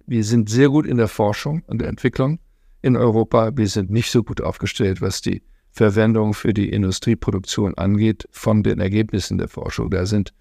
Wir 0.06 0.24
sind 0.24 0.50
sehr 0.50 0.70
gut 0.70 0.86
in 0.86 0.98
der 0.98 1.08
Forschung 1.08 1.64
und 1.68 1.80
der 1.80 1.90
Entwicklung 1.90 2.40
in 2.82 2.98
Europa. 2.98 3.52
Wir 3.56 3.68
sind 3.68 3.90
nicht 3.90 4.12
so 4.12 4.24
gut 4.24 4.42
aufgestellt, 4.42 5.02
was 5.02 5.22
die 5.22 5.44
Verwendung 5.72 6.34
für 6.34 6.54
die 6.54 6.70
Industrieproduktion 6.70 7.76
angeht, 7.76 8.28
von 8.32 8.64
den 8.64 8.80
Ergebnissen 8.80 9.38
der 9.38 9.48
Forschung. 9.48 9.90
Da 9.90 10.06
sind 10.06 10.34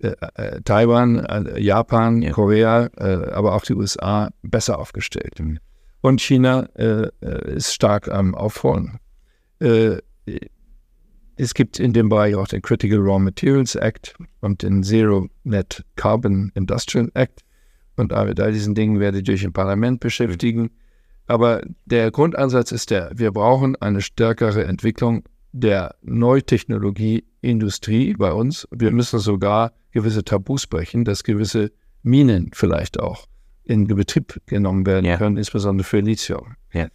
äh, 0.00 0.14
äh, 0.34 0.60
Taiwan, 0.62 1.24
äh, 1.24 1.60
Japan, 1.60 2.22
ja. 2.22 2.32
Korea, 2.32 2.90
äh, 2.96 3.30
aber 3.32 3.54
auch 3.54 3.62
die 3.62 3.74
USA 3.74 4.30
besser 4.42 4.78
aufgestellt. 4.78 5.38
Mhm. 5.38 5.58
Und 6.00 6.20
China 6.20 6.68
äh, 6.74 7.08
äh, 7.20 7.54
ist 7.54 7.72
stark 7.72 8.08
am 8.08 8.34
Aufholen. 8.34 8.98
Es 11.36 11.54
gibt 11.54 11.78
in 11.78 11.92
dem 11.92 12.08
Bereich 12.08 12.34
auch 12.34 12.48
den 12.48 12.62
Critical 12.62 12.98
Raw 12.98 13.18
Materials 13.18 13.74
Act 13.74 14.16
und 14.40 14.62
den 14.62 14.82
Zero 14.82 15.28
Net 15.44 15.84
Carbon 15.96 16.50
Industrial 16.54 17.10
Act. 17.14 17.42
Und 17.96 18.12
all 18.12 18.34
diesen 18.34 18.74
Dingen 18.74 19.00
werde 19.00 19.18
ich 19.18 19.24
durch 19.24 19.44
im 19.44 19.52
Parlament 19.52 20.00
beschäftigen. 20.00 20.70
Aber 21.26 21.62
der 21.84 22.10
Grundansatz 22.10 22.72
ist 22.72 22.90
der, 22.90 23.12
wir 23.14 23.32
brauchen 23.32 23.76
eine 23.76 24.00
stärkere 24.00 24.64
Entwicklung 24.64 25.24
der 25.52 25.94
Neutechnologieindustrie 26.02 28.14
bei 28.14 28.32
uns. 28.32 28.66
Wir 28.70 28.90
müssen 28.90 29.18
sogar 29.18 29.72
gewisse 29.90 30.24
Tabus 30.24 30.66
brechen, 30.66 31.04
dass 31.04 31.22
gewisse 31.22 31.70
Minen 32.02 32.50
vielleicht 32.54 32.98
auch 32.98 33.26
in 33.64 33.86
Betrieb 33.86 34.40
genommen 34.46 34.86
werden 34.86 35.04
ja. 35.04 35.18
können, 35.18 35.36
insbesondere 35.36 35.86
für 35.86 36.00
Lithium. 36.00 36.56
Ja. 36.72 36.88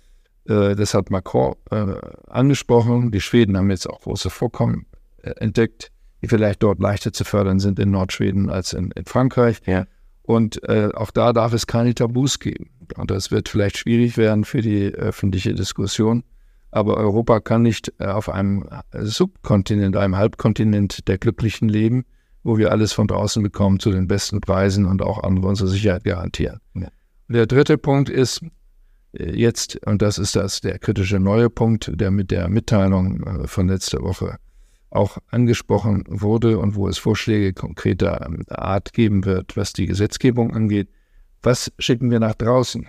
Äh, 0.48 0.76
das 0.76 0.94
hat 0.94 1.10
Macron 1.10 1.56
äh, 1.72 1.96
angesprochen. 2.28 3.12
Die 3.12 3.22
Schweden 3.22 3.58
haben 3.58 3.70
jetzt 3.70 3.90
auch 3.90 4.02
große 4.02 4.30
Vorkommen 4.30 4.86
äh, 5.22 5.32
entdeckt, 5.32 5.92
die 6.22 6.28
vielleicht 6.28 6.64
dort 6.64 6.80
leichter 6.80 7.14
zu 7.14 7.24
fördern 7.24 7.60
sind 7.60 7.80
in 7.80 7.92
Nordschweden 7.92 8.50
als 8.50 8.74
in, 8.74 8.92
in 8.92 9.06
Frankreich. 9.06 9.60
Ja. 9.66 9.86
Und 10.24 10.62
äh, 10.68 10.90
auch 10.94 11.12
da 11.12 11.32
darf 11.32 11.54
es 11.54 11.68
keine 11.68 11.96
Tabus 11.96 12.40
geben. 12.40 12.70
Und 12.98 13.12
das 13.12 13.32
wird 13.32 13.50
vielleicht 13.50 13.78
schwierig 13.78 14.18
werden 14.18 14.44
für 14.44 14.62
die 14.62 14.88
öffentliche 14.94 15.54
Diskussion. 15.54 16.24
Aber 16.72 16.98
Europa 16.98 17.40
kann 17.40 17.62
nicht 17.62 17.94
äh, 18.00 18.08
auf 18.08 18.30
einem 18.30 18.68
Subkontinent, 18.94 19.96
einem 19.96 20.18
Halbkontinent 20.18 21.08
der 21.08 21.18
Glücklichen 21.18 21.70
leben, 21.70 22.06
wo 22.44 22.58
wir 22.58 22.72
alles 22.72 22.94
von 22.94 23.08
draußen 23.08 23.42
bekommen 23.42 23.80
zu 23.80 23.92
den 23.92 24.08
besten 24.08 24.42
Preisen 24.42 24.86
und 24.86 25.02
auch 25.02 25.24
andere 25.24 25.48
unsere 25.48 25.70
Sicherheit 25.70 26.04
garantieren. 26.04 26.60
Ja. 26.74 26.90
Der 27.30 27.46
dritte 27.46 27.78
Punkt 27.78 28.10
ist 28.10 28.42
jetzt, 29.18 29.86
und 29.86 30.02
das 30.02 30.18
ist 30.18 30.36
das 30.36 30.62
der 30.62 30.80
kritische 30.80 31.20
neue 31.20 31.50
Punkt, 31.50 31.92
der 31.94 32.12
mit 32.12 32.32
der 32.32 32.50
Mitteilung 32.50 33.24
äh, 33.24 33.48
von 33.48 33.68
letzter 33.68 34.02
Woche 34.02 34.38
auch 34.90 35.18
angesprochen 35.30 36.04
wurde 36.08 36.60
und 36.60 36.76
wo 36.76 36.88
es 36.88 36.98
Vorschläge 36.98 37.54
konkreter 37.54 38.26
ähm, 38.26 38.44
Art 38.50 38.94
geben 38.94 39.26
wird, 39.26 39.58
was 39.58 39.74
die 39.74 39.86
Gesetzgebung 39.86 40.54
angeht. 40.54 40.90
Was 41.44 41.72
schicken 41.78 42.10
wir 42.10 42.20
nach 42.20 42.36
draußen? 42.36 42.88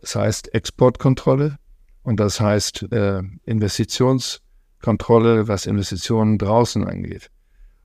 Das 0.00 0.16
heißt 0.16 0.54
Exportkontrolle 0.54 1.58
und 2.02 2.20
das 2.20 2.40
heißt 2.40 2.90
äh, 2.90 3.22
Investitionskontrolle, 3.44 5.46
was 5.46 5.66
Investitionen 5.66 6.38
draußen 6.38 6.86
angeht. 6.86 7.30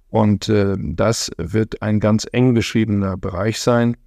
Und 0.08 0.48
äh, 0.48 0.78
das 0.80 1.30
wird 1.38 1.82
ein 1.82 2.00
ganz 2.00 2.26
eng 2.32 2.54
beschriebener 2.54 3.18
Bereich 3.18 3.60
sein. 3.60 3.98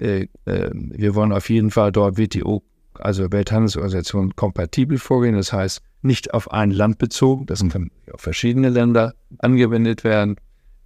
Wir 0.00 1.14
wollen 1.16 1.32
auf 1.32 1.50
jeden 1.50 1.72
Fall 1.72 1.90
dort 1.90 2.18
WTO, 2.18 2.62
also 3.00 3.30
Welthandelsorganisation, 3.30 4.34
kompatibel 4.36 4.98
vorgehen. 4.98 5.34
Das 5.34 5.52
heißt, 5.52 5.82
nicht 6.02 6.34
auf 6.34 6.52
ein 6.52 6.70
Land 6.70 6.98
bezogen, 6.98 7.46
das 7.46 7.66
kann 7.68 7.90
auf 8.12 8.20
verschiedene 8.20 8.68
Länder 8.68 9.14
angewendet 9.38 10.04
werden 10.04 10.36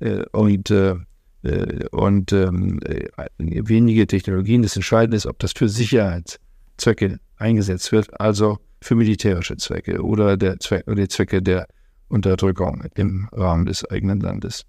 äh, 0.00 0.24
und, 0.32 0.70
äh, 0.70 0.96
äh, 1.42 1.86
und 1.90 2.32
ähm, 2.32 2.80
äh, 2.84 3.08
wenige 3.38 4.06
Technologien. 4.06 4.62
Das 4.62 4.76
Entscheidende 4.76 5.16
ist, 5.16 5.26
ob 5.26 5.38
das 5.38 5.52
für 5.52 5.68
Sicherheitszwecke 5.68 7.18
eingesetzt 7.36 7.92
wird, 7.92 8.20
also 8.20 8.58
für 8.80 8.94
militärische 8.94 9.56
Zwecke 9.56 10.02
oder, 10.02 10.36
der 10.36 10.58
Zweck, 10.60 10.86
oder 10.86 10.96
die 10.96 11.08
Zwecke 11.08 11.42
der 11.42 11.66
Unterdrückung 12.08 12.84
im 12.94 13.28
Rahmen 13.32 13.66
des 13.66 13.88
eigenen 13.90 14.20
Landes. 14.20 14.64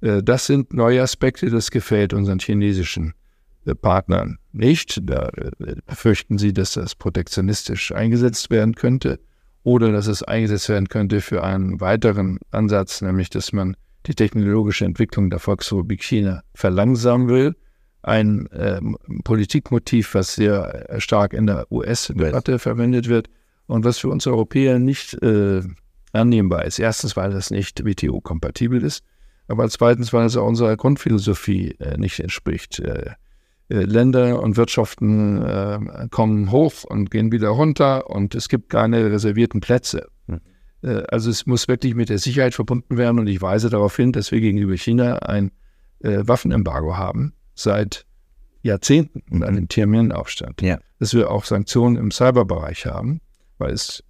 Das 0.00 0.46
sind 0.46 0.72
neue 0.72 1.02
Aspekte, 1.02 1.50
das 1.50 1.70
gefällt 1.70 2.14
unseren 2.14 2.38
chinesischen 2.38 3.12
Partnern 3.80 4.38
nicht. 4.52 5.00
Da 5.02 5.30
befürchten 5.86 6.38
sie, 6.38 6.52
dass 6.52 6.72
das 6.72 6.94
protektionistisch 6.94 7.92
eingesetzt 7.92 8.50
werden 8.50 8.74
könnte 8.74 9.20
oder 9.62 9.92
dass 9.92 10.06
es 10.06 10.22
eingesetzt 10.22 10.68
werden 10.68 10.88
könnte 10.88 11.20
für 11.20 11.44
einen 11.44 11.80
weiteren 11.80 12.38
Ansatz, 12.50 13.02
nämlich 13.02 13.30
dass 13.30 13.52
man 13.52 13.76
die 14.06 14.14
technologische 14.14 14.84
Entwicklung 14.84 15.30
der 15.30 15.38
Volksrepublik 15.38 16.02
China 16.02 16.42
verlangsamen 16.54 17.28
will. 17.28 17.54
Ein 18.02 18.46
äh, 18.46 18.80
Politikmotiv, 19.24 20.14
was 20.14 20.34
sehr 20.34 20.86
stark 20.98 21.34
in 21.34 21.46
der 21.46 21.70
US-Debatte 21.70 22.58
verwendet 22.58 23.08
wird 23.08 23.28
und 23.66 23.84
was 23.84 23.98
für 23.98 24.08
uns 24.08 24.26
Europäer 24.26 24.78
nicht 24.78 25.22
äh, 25.22 25.62
annehmbar 26.12 26.64
ist. 26.64 26.78
Erstens, 26.78 27.14
weil 27.16 27.30
das 27.30 27.50
nicht 27.50 27.84
WTO-kompatibel 27.84 28.82
ist, 28.82 29.04
aber 29.48 29.68
zweitens, 29.68 30.12
weil 30.12 30.26
es 30.26 30.36
auch 30.36 30.46
unserer 30.46 30.76
Grundphilosophie 30.76 31.76
äh, 31.78 31.98
nicht 31.98 32.20
entspricht. 32.20 32.78
Äh, 32.78 32.90
äh, 32.90 33.10
Länder 33.74 34.42
und 34.42 34.56
Wirtschaften 34.56 35.42
äh, 35.42 36.08
kommen 36.10 36.50
hoch 36.50 36.84
und 36.84 37.10
gehen 37.10 37.30
wieder 37.30 37.48
runter 37.48 38.10
und 38.10 38.34
es 38.34 38.48
gibt 38.48 38.68
keine 38.70 39.10
reservierten 39.10 39.60
Plätze. 39.60 40.08
Hm. 40.26 40.40
Äh, 40.82 41.02
also 41.08 41.30
es 41.30 41.46
muss 41.46 41.68
wirklich 41.68 41.94
mit 41.94 42.08
der 42.08 42.18
Sicherheit 42.18 42.54
verbunden 42.54 42.96
werden 42.96 43.18
und 43.20 43.26
ich 43.28 43.40
weise 43.40 43.70
darauf 43.70 43.96
hin, 43.96 44.12
dass 44.12 44.32
wir 44.32 44.40
gegenüber 44.40 44.76
China 44.76 45.18
ein 45.18 45.52
äh, 46.00 46.22
Waffenembargo 46.22 46.96
haben 46.96 47.34
seit 47.54 48.06
Jahrzehnten 48.62 49.22
und 49.30 49.42
einen 49.42 49.68
Tiananmen-Aufstand. 49.68 50.62
Ja. 50.62 50.78
Dass 50.98 51.14
wir 51.14 51.30
auch 51.30 51.44
Sanktionen 51.44 51.96
im 51.96 52.10
Cyberbereich 52.10 52.86
haben, 52.86 53.20
weil 53.58 53.72
es 53.72 54.02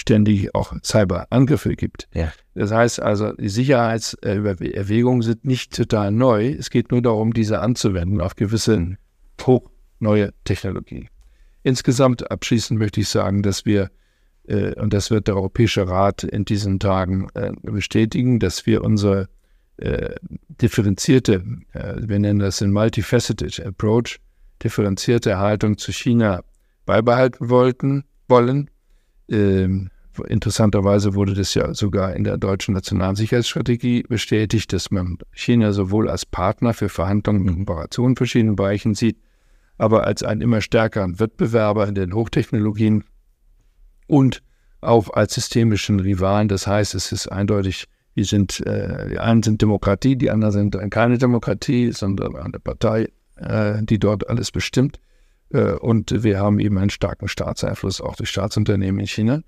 ständig 0.00 0.54
auch 0.54 0.74
Cyberangriffe 0.82 1.76
gibt. 1.76 2.08
Ja. 2.14 2.32
Das 2.54 2.70
heißt 2.70 3.00
also, 3.00 3.32
die 3.32 3.48
Sicherheitserwägungen 3.48 5.22
sind 5.22 5.44
nicht 5.44 5.74
total 5.74 6.10
neu. 6.10 6.48
Es 6.48 6.70
geht 6.70 6.90
nur 6.90 7.02
darum, 7.02 7.32
diese 7.32 7.60
anzuwenden 7.60 8.20
auf 8.20 8.36
gewisse 8.36 8.96
hoch 9.42 9.70
neue 9.98 10.32
Technologien. 10.44 11.08
Insgesamt 11.62 12.30
abschließend 12.30 12.78
möchte 12.78 13.00
ich 13.00 13.08
sagen, 13.08 13.42
dass 13.42 13.64
wir, 13.64 13.90
äh, 14.46 14.78
und 14.80 14.92
das 14.92 15.10
wird 15.10 15.28
der 15.28 15.36
Europäische 15.36 15.88
Rat 15.88 16.22
in 16.22 16.44
diesen 16.44 16.78
Tagen 16.78 17.28
äh, 17.34 17.52
bestätigen, 17.62 18.38
dass 18.38 18.66
wir 18.66 18.84
unsere 18.84 19.28
äh, 19.78 20.14
differenzierte, 20.48 21.42
äh, 21.72 21.94
wir 21.98 22.18
nennen 22.18 22.38
das 22.38 22.58
den 22.58 22.70
Multifaceted 22.70 23.64
Approach, 23.64 24.20
differenzierte 24.62 25.38
Haltung 25.38 25.78
zu 25.78 25.92
China 25.92 26.42
beibehalten 26.86 27.50
wollten, 27.50 28.04
wollen 28.28 28.70
ähm, 29.28 29.90
interessanterweise 30.28 31.14
wurde 31.14 31.34
das 31.34 31.54
ja 31.54 31.74
sogar 31.74 32.14
in 32.14 32.24
der 32.24 32.36
deutschen 32.36 32.74
nationalen 32.74 33.16
Sicherheitsstrategie 33.16 34.04
bestätigt, 34.04 34.72
dass 34.72 34.90
man 34.90 35.18
China 35.32 35.72
sowohl 35.72 36.08
als 36.08 36.24
Partner 36.24 36.74
für 36.74 36.88
Verhandlungen 36.88 37.48
und 37.48 37.66
Kooperationen 37.66 38.12
in 38.12 38.16
verschiedenen 38.16 38.56
Bereichen 38.56 38.94
sieht, 38.94 39.18
aber 39.78 40.06
als 40.06 40.22
einen 40.22 40.40
immer 40.40 40.60
stärkeren 40.60 41.18
Wettbewerber 41.18 41.88
in 41.88 41.94
den 41.94 42.14
Hochtechnologien 42.14 43.04
und 44.06 44.42
auch 44.80 45.10
als 45.10 45.34
systemischen 45.34 46.00
Rivalen. 46.00 46.48
Das 46.48 46.66
heißt, 46.66 46.94
es 46.94 47.10
ist 47.10 47.28
eindeutig, 47.28 47.86
wir 48.14 48.24
sind, 48.24 48.64
äh, 48.66 49.08
die 49.08 49.18
einen 49.18 49.42
sind 49.42 49.60
Demokratie, 49.60 50.16
die 50.16 50.30
anderen 50.30 50.52
sind 50.52 50.90
keine 50.90 51.18
Demokratie, 51.18 51.90
sondern 51.90 52.36
eine 52.36 52.60
Partei, 52.60 53.08
äh, 53.36 53.82
die 53.82 53.98
dort 53.98 54.28
alles 54.28 54.52
bestimmt. 54.52 55.00
Äh, 55.54 55.74
und 55.74 56.22
wir 56.24 56.40
haben 56.40 56.58
eben 56.58 56.76
einen 56.76 56.90
starken 56.90 57.28
Staatseinfluss 57.28 58.00
auch 58.00 58.16
durch 58.16 58.28
Staatsunternehmen 58.28 59.00
in 59.00 59.06
China. 59.06 59.40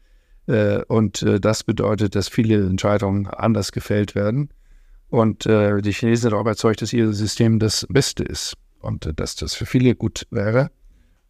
Äh, 0.46 0.82
und 0.84 1.22
äh, 1.22 1.40
das 1.40 1.64
bedeutet, 1.64 2.14
dass 2.14 2.28
viele 2.28 2.64
Entscheidungen 2.64 3.26
anders 3.26 3.72
gefällt 3.72 4.14
werden. 4.14 4.50
Und 5.08 5.44
die 5.44 5.92
Chinesen 5.92 6.22
sind 6.22 6.34
auch 6.34 6.40
überzeugt, 6.40 6.82
dass 6.82 6.92
ihr 6.92 7.12
System 7.12 7.60
das 7.60 7.86
Beste 7.88 8.24
ist 8.24 8.54
und 8.80 9.12
dass 9.14 9.36
das 9.36 9.54
für 9.54 9.64
viele 9.64 9.94
gut 9.94 10.26
wäre. 10.32 10.72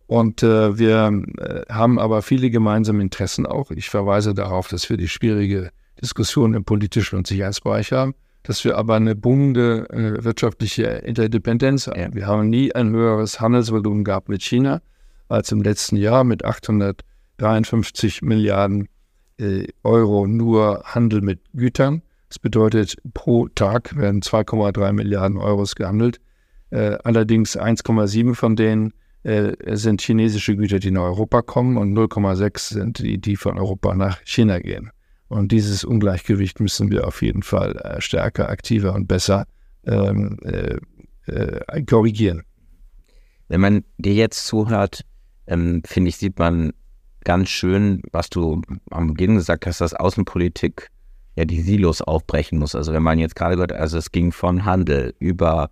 Und 0.06 0.40
wir 0.40 1.22
haben 1.68 1.98
aber 1.98 2.22
viele 2.22 2.48
gemeinsame 2.48 3.02
Interessen 3.02 3.44
auch. 3.44 3.70
Ich 3.70 3.90
verweise 3.90 4.32
darauf, 4.32 4.68
dass 4.68 4.88
wir 4.88 4.96
die 4.96 5.10
schwierige 5.10 5.72
Diskussion 6.00 6.54
im 6.54 6.64
politischen 6.64 7.16
und 7.16 7.26
Sicherheitsbereich 7.26 7.92
haben 7.92 8.14
dass 8.46 8.64
wir 8.64 8.78
aber 8.78 8.94
eine 8.94 9.16
boomende 9.16 9.88
äh, 9.90 10.24
wirtschaftliche 10.24 10.84
Interdependenz 10.84 11.88
haben. 11.88 12.00
Ja. 12.00 12.14
Wir 12.14 12.26
haben 12.26 12.48
nie 12.48 12.72
ein 12.72 12.90
höheres 12.90 13.40
Handelsvolumen 13.40 14.04
gehabt 14.04 14.28
mit 14.28 14.42
China 14.42 14.80
als 15.28 15.50
im 15.50 15.62
letzten 15.62 15.96
Jahr 15.96 16.22
mit 16.22 16.44
853 16.44 18.22
Milliarden 18.22 18.88
äh, 19.38 19.66
Euro 19.82 20.28
nur 20.28 20.82
Handel 20.84 21.22
mit 21.22 21.40
Gütern. 21.54 22.02
Das 22.28 22.38
bedeutet, 22.38 22.96
pro 23.14 23.48
Tag 23.48 23.96
werden 23.96 24.20
2,3 24.20 24.92
Milliarden 24.92 25.38
Euros 25.38 25.74
gehandelt. 25.74 26.20
Äh, 26.70 26.98
allerdings 27.02 27.58
1,7 27.58 28.34
von 28.34 28.54
denen 28.54 28.92
äh, 29.24 29.54
sind 29.76 30.02
chinesische 30.02 30.56
Güter, 30.56 30.78
die 30.78 30.92
nach 30.92 31.02
Europa 31.02 31.42
kommen 31.42 31.76
und 31.76 31.96
0,6 31.96 32.74
sind 32.74 32.98
die, 33.00 33.18
die 33.18 33.34
von 33.34 33.58
Europa 33.58 33.94
nach 33.96 34.20
China 34.24 34.60
gehen. 34.60 34.90
Und 35.28 35.50
dieses 35.52 35.84
Ungleichgewicht 35.84 36.60
müssen 36.60 36.90
wir 36.90 37.06
auf 37.06 37.22
jeden 37.22 37.42
Fall 37.42 37.76
äh, 37.76 38.00
stärker, 38.00 38.48
aktiver 38.48 38.94
und 38.94 39.08
besser 39.08 39.46
ähm, 39.84 40.38
äh, 40.42 40.78
äh, 41.26 41.82
korrigieren. 41.84 42.42
Wenn 43.48 43.60
man 43.60 43.84
dir 43.98 44.14
jetzt 44.14 44.46
zuhört, 44.46 45.04
ähm, 45.46 45.82
finde 45.84 46.08
ich, 46.08 46.16
sieht 46.16 46.38
man 46.38 46.72
ganz 47.24 47.48
schön, 47.48 48.02
was 48.12 48.30
du 48.30 48.62
am 48.90 49.08
Beginn 49.08 49.34
gesagt 49.34 49.66
hast, 49.66 49.80
dass 49.80 49.94
Außenpolitik 49.94 50.88
ja 51.36 51.44
die 51.44 51.60
Silos 51.60 52.00
aufbrechen 52.02 52.58
muss. 52.58 52.74
Also 52.74 52.92
wenn 52.92 53.02
man 53.02 53.18
jetzt 53.18 53.36
gerade 53.36 53.56
gehört, 53.56 53.72
also 53.72 53.98
es 53.98 54.10
ging 54.10 54.32
von 54.32 54.64
Handel 54.64 55.14
über 55.18 55.70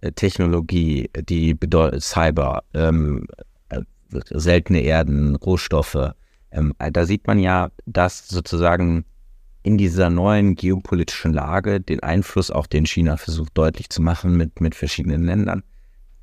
äh, 0.00 0.12
Technologie, 0.12 1.10
die 1.28 1.54
bedeutet 1.54 2.02
Cyber, 2.02 2.62
ähm, 2.74 3.26
äh, 3.68 3.82
seltene 4.30 4.80
Erden, 4.80 5.36
Rohstoffe. 5.36 6.12
Ähm, 6.56 6.72
da 6.78 7.04
sieht 7.04 7.26
man 7.26 7.38
ja, 7.38 7.70
dass 7.84 8.26
sozusagen 8.26 9.04
in 9.62 9.78
dieser 9.78 10.10
neuen 10.10 10.54
geopolitischen 10.54 11.32
Lage 11.32 11.80
den 11.80 12.00
Einfluss, 12.00 12.50
auch 12.50 12.66
den 12.66 12.86
China 12.86 13.16
versucht 13.16 13.56
deutlich 13.58 13.90
zu 13.90 14.00
machen 14.00 14.36
mit, 14.36 14.60
mit 14.60 14.74
verschiedenen 14.74 15.24
Ländern, 15.24 15.62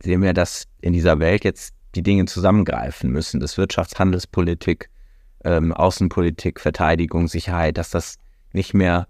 sehen 0.01 0.21
wir, 0.21 0.33
dass 0.33 0.65
in 0.81 0.93
dieser 0.93 1.19
Welt 1.19 1.43
jetzt 1.43 1.73
die 1.95 2.03
Dinge 2.03 2.25
zusammengreifen 2.25 3.11
müssen. 3.11 3.39
Das 3.39 3.57
Wirtschaftshandelspolitik, 3.57 4.89
ähm, 5.43 5.71
Außenpolitik, 5.71 6.59
Verteidigung, 6.59 7.27
Sicherheit, 7.27 7.77
dass 7.77 7.89
das 7.89 8.17
nicht 8.53 8.73
mehr 8.73 9.07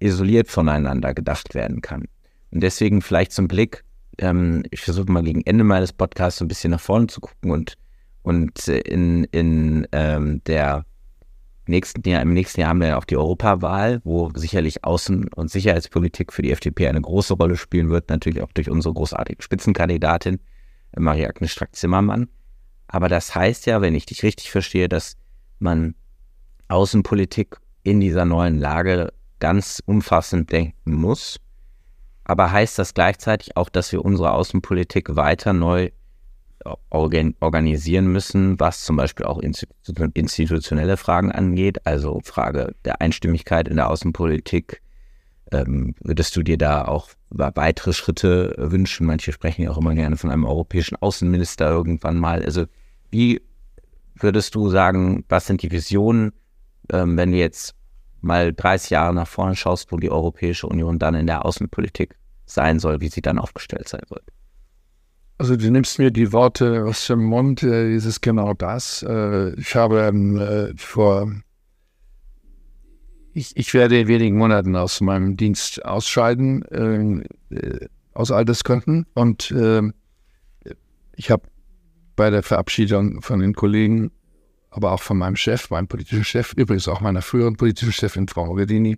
isoliert 0.00 0.48
voneinander 0.48 1.14
gedacht 1.14 1.54
werden 1.54 1.80
kann. 1.82 2.06
Und 2.50 2.62
deswegen 2.62 3.02
vielleicht 3.02 3.32
zum 3.32 3.46
Blick, 3.46 3.84
ähm, 4.18 4.64
ich 4.70 4.80
versuche 4.80 5.12
mal 5.12 5.22
gegen 5.22 5.42
Ende 5.42 5.64
meines 5.64 5.92
Podcasts 5.92 6.38
so 6.38 6.44
ein 6.44 6.48
bisschen 6.48 6.70
nach 6.70 6.80
vorne 6.80 7.06
zu 7.08 7.20
gucken 7.20 7.50
und, 7.50 7.74
und 8.26 8.66
in, 8.66 9.22
in 9.30 9.86
ähm, 9.92 10.42
der 10.48 10.84
nächsten 11.68 12.08
Jahr, 12.08 12.22
im 12.22 12.34
nächsten 12.34 12.60
Jahr 12.60 12.70
haben 12.70 12.80
wir 12.80 12.98
auch 12.98 13.04
die 13.04 13.16
Europawahl, 13.16 14.00
wo 14.02 14.32
sicherlich 14.34 14.82
Außen- 14.82 15.32
und 15.36 15.48
Sicherheitspolitik 15.48 16.32
für 16.32 16.42
die 16.42 16.50
FDP 16.50 16.88
eine 16.88 17.00
große 17.00 17.34
Rolle 17.34 17.56
spielen 17.56 17.88
wird, 17.88 18.08
natürlich 18.08 18.42
auch 18.42 18.50
durch 18.50 18.68
unsere 18.68 18.94
großartige 18.94 19.40
Spitzenkandidatin 19.40 20.40
Marie-Agnes 20.98 21.52
Strack-Zimmermann. 21.52 22.28
Aber 22.88 23.08
das 23.08 23.32
heißt 23.32 23.64
ja, 23.66 23.80
wenn 23.80 23.94
ich 23.94 24.06
dich 24.06 24.24
richtig 24.24 24.50
verstehe, 24.50 24.88
dass 24.88 25.16
man 25.60 25.94
Außenpolitik 26.66 27.58
in 27.84 28.00
dieser 28.00 28.24
neuen 28.24 28.58
Lage 28.58 29.12
ganz 29.38 29.80
umfassend 29.86 30.50
denken 30.50 30.94
muss. 30.94 31.38
Aber 32.24 32.50
heißt 32.50 32.76
das 32.76 32.92
gleichzeitig 32.92 33.56
auch, 33.56 33.68
dass 33.68 33.92
wir 33.92 34.04
unsere 34.04 34.32
Außenpolitik 34.32 35.14
weiter 35.14 35.52
neu 35.52 35.90
organisieren 36.90 38.06
müssen, 38.08 38.58
was 38.60 38.84
zum 38.84 38.96
Beispiel 38.96 39.26
auch 39.26 39.40
institutionelle 39.40 40.96
Fragen 40.96 41.32
angeht, 41.32 41.86
also 41.86 42.20
Frage 42.24 42.74
der 42.84 43.00
Einstimmigkeit 43.00 43.68
in 43.68 43.76
der 43.76 43.90
Außenpolitik, 43.90 44.82
ähm, 45.52 45.94
würdest 46.00 46.34
du 46.36 46.42
dir 46.42 46.58
da 46.58 46.86
auch 46.86 47.10
weitere 47.30 47.92
Schritte 47.92 48.54
wünschen? 48.58 49.06
Manche 49.06 49.32
sprechen 49.32 49.62
ja 49.62 49.70
auch 49.70 49.78
immer 49.78 49.94
gerne 49.94 50.16
von 50.16 50.30
einem 50.30 50.44
europäischen 50.44 50.96
Außenminister 50.96 51.68
irgendwann 51.68 52.18
mal. 52.18 52.44
Also 52.44 52.66
wie 53.10 53.40
würdest 54.14 54.54
du 54.54 54.68
sagen, 54.70 55.24
was 55.28 55.46
sind 55.46 55.62
die 55.62 55.70
Visionen, 55.70 56.32
ähm, 56.92 57.16
wenn 57.16 57.32
du 57.32 57.38
jetzt 57.38 57.74
mal 58.20 58.52
30 58.52 58.90
Jahre 58.90 59.14
nach 59.14 59.28
vorne 59.28 59.54
schaust, 59.54 59.92
wo 59.92 59.98
die 59.98 60.10
Europäische 60.10 60.66
Union 60.66 60.98
dann 60.98 61.14
in 61.14 61.26
der 61.26 61.44
Außenpolitik 61.44 62.16
sein 62.44 62.78
soll, 62.80 63.00
wie 63.00 63.08
sie 63.08 63.22
dann 63.22 63.38
aufgestellt 63.38 63.88
sein 63.88 64.02
wird? 64.08 64.24
Also 65.38 65.56
du 65.56 65.70
nimmst 65.70 65.98
mir 65.98 66.10
die 66.10 66.32
Worte 66.32 66.84
aus 66.84 67.06
dem 67.08 67.24
Mund, 67.24 67.62
äh, 67.62 67.94
ist 67.94 68.06
es 68.06 68.20
genau 68.20 68.54
das. 68.54 69.02
Äh, 69.02 69.52
ich 69.60 69.74
habe 69.76 70.00
ähm, 70.00 70.38
äh, 70.38 70.72
vor 70.76 71.30
ich, 73.34 73.54
ich, 73.54 73.74
werde 73.74 74.00
in 74.00 74.08
wenigen 74.08 74.38
Monaten 74.38 74.74
aus 74.76 75.02
meinem 75.02 75.36
Dienst 75.36 75.84
ausscheiden, 75.84 76.62
äh, 77.50 77.54
äh 77.54 77.88
aus 78.14 78.30
Altersgründen. 78.30 79.04
Und 79.12 79.50
äh, 79.50 79.82
ich 81.16 81.30
habe 81.30 81.42
bei 82.16 82.30
der 82.30 82.42
Verabschiedung 82.42 83.20
von 83.20 83.40
den 83.40 83.52
Kollegen, 83.52 84.10
aber 84.70 84.92
auch 84.92 85.02
von 85.02 85.18
meinem 85.18 85.36
Chef, 85.36 85.68
meinem 85.68 85.86
politischen 85.86 86.24
Chef, 86.24 86.54
übrigens 86.54 86.88
auch 86.88 87.02
meiner 87.02 87.20
früheren 87.20 87.56
politischen 87.56 87.92
Chefin, 87.92 88.26
Frau 88.26 88.46
Mogherini, 88.46 88.96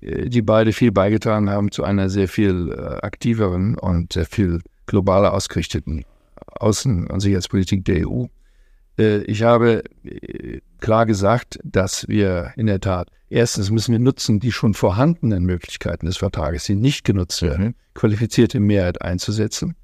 äh, 0.00 0.30
die 0.30 0.40
beide 0.40 0.72
viel 0.72 0.90
beigetragen 0.90 1.50
haben 1.50 1.70
zu 1.70 1.84
einer 1.84 2.08
sehr 2.08 2.28
viel 2.28 2.72
äh, 2.72 3.04
aktiveren 3.04 3.76
und 3.76 4.14
sehr 4.14 4.24
viel 4.24 4.60
globaler 4.90 5.32
ausgerichteten 5.32 6.04
Außen- 6.58 7.06
und 7.06 7.20
Sicherheitspolitik 7.20 7.84
der 7.84 8.08
EU. 8.08 8.26
Äh, 8.98 9.22
ich 9.22 9.42
habe 9.44 9.84
äh, 10.04 10.60
klar 10.80 11.06
gesagt, 11.06 11.60
dass 11.62 12.08
wir 12.08 12.52
in 12.56 12.66
der 12.66 12.80
Tat 12.80 13.08
erstens 13.28 13.70
müssen 13.70 13.92
wir 13.92 14.00
nutzen 14.00 14.40
die 14.40 14.50
schon 14.50 14.74
vorhandenen 14.74 15.44
Möglichkeiten 15.44 16.06
des 16.06 16.16
Vertrages, 16.16 16.64
die 16.64 16.74
nicht 16.74 17.04
genutzt 17.04 17.40
werden, 17.40 17.66
mhm. 17.66 17.74
qualifizierte 17.94 18.58
Mehrheit 18.58 19.00
einzusetzen. 19.00 19.76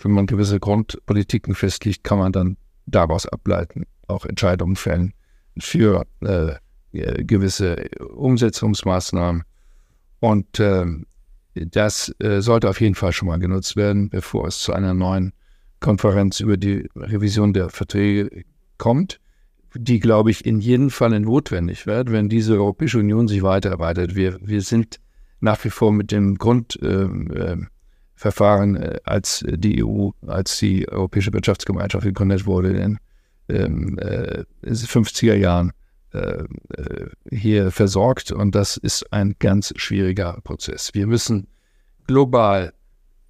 Wenn 0.00 0.12
man 0.12 0.26
gewisse 0.26 0.58
Grundpolitiken 0.58 1.54
festlegt, 1.54 2.02
kann 2.02 2.18
man 2.18 2.32
dann 2.32 2.56
daraus 2.86 3.26
ableiten, 3.26 3.86
auch 4.08 4.24
Entscheidungen 4.24 4.74
fällen 4.74 5.12
für 5.58 6.06
äh, 6.22 6.54
gewisse 6.92 7.88
Umsetzungsmaßnahmen. 8.00 9.44
Und 10.18 10.58
äh, 10.58 10.86
das 11.66 12.14
äh, 12.18 12.40
sollte 12.40 12.68
auf 12.68 12.80
jeden 12.80 12.94
Fall 12.94 13.12
schon 13.12 13.28
mal 13.28 13.38
genutzt 13.38 13.76
werden, 13.76 14.08
bevor 14.08 14.46
es 14.46 14.60
zu 14.60 14.72
einer 14.72 14.94
neuen 14.94 15.32
Konferenz 15.80 16.40
über 16.40 16.56
die 16.56 16.88
Revision 16.96 17.52
der 17.52 17.70
Verträge 17.70 18.44
kommt, 18.78 19.20
die, 19.74 20.00
glaube 20.00 20.30
ich, 20.30 20.46
in 20.46 20.60
jedem 20.60 20.90
Fall 20.90 21.18
notwendig 21.20 21.86
wird, 21.86 22.10
wenn 22.10 22.28
diese 22.28 22.54
Europäische 22.54 22.98
Union 22.98 23.28
sich 23.28 23.42
weiter 23.42 23.70
erweitert. 23.70 24.14
Wir, 24.14 24.38
wir 24.42 24.62
sind 24.62 25.00
nach 25.40 25.64
wie 25.64 25.70
vor 25.70 25.92
mit 25.92 26.10
dem 26.10 26.36
Grundverfahren 26.38 27.70
ähm, 28.76 28.82
äh, 28.82 28.94
äh, 28.94 29.00
als 29.04 29.44
die 29.48 29.84
EU, 29.84 30.10
als 30.26 30.58
die 30.58 30.88
Europäische 30.88 31.32
Wirtschaftsgemeinschaft 31.32 32.04
gegründet 32.04 32.46
wurde 32.46 32.70
in 32.70 32.98
den 33.48 33.98
äh, 33.98 34.44
50er 34.64 35.34
Jahren 35.34 35.72
hier 37.30 37.70
versorgt. 37.70 38.32
Und 38.32 38.54
das 38.56 38.76
ist 38.76 39.12
ein 39.12 39.36
ganz 39.38 39.72
schwieriger 39.76 40.40
Prozess. 40.42 40.90
Wir 40.92 41.06
müssen 41.06 41.46
global 42.06 42.72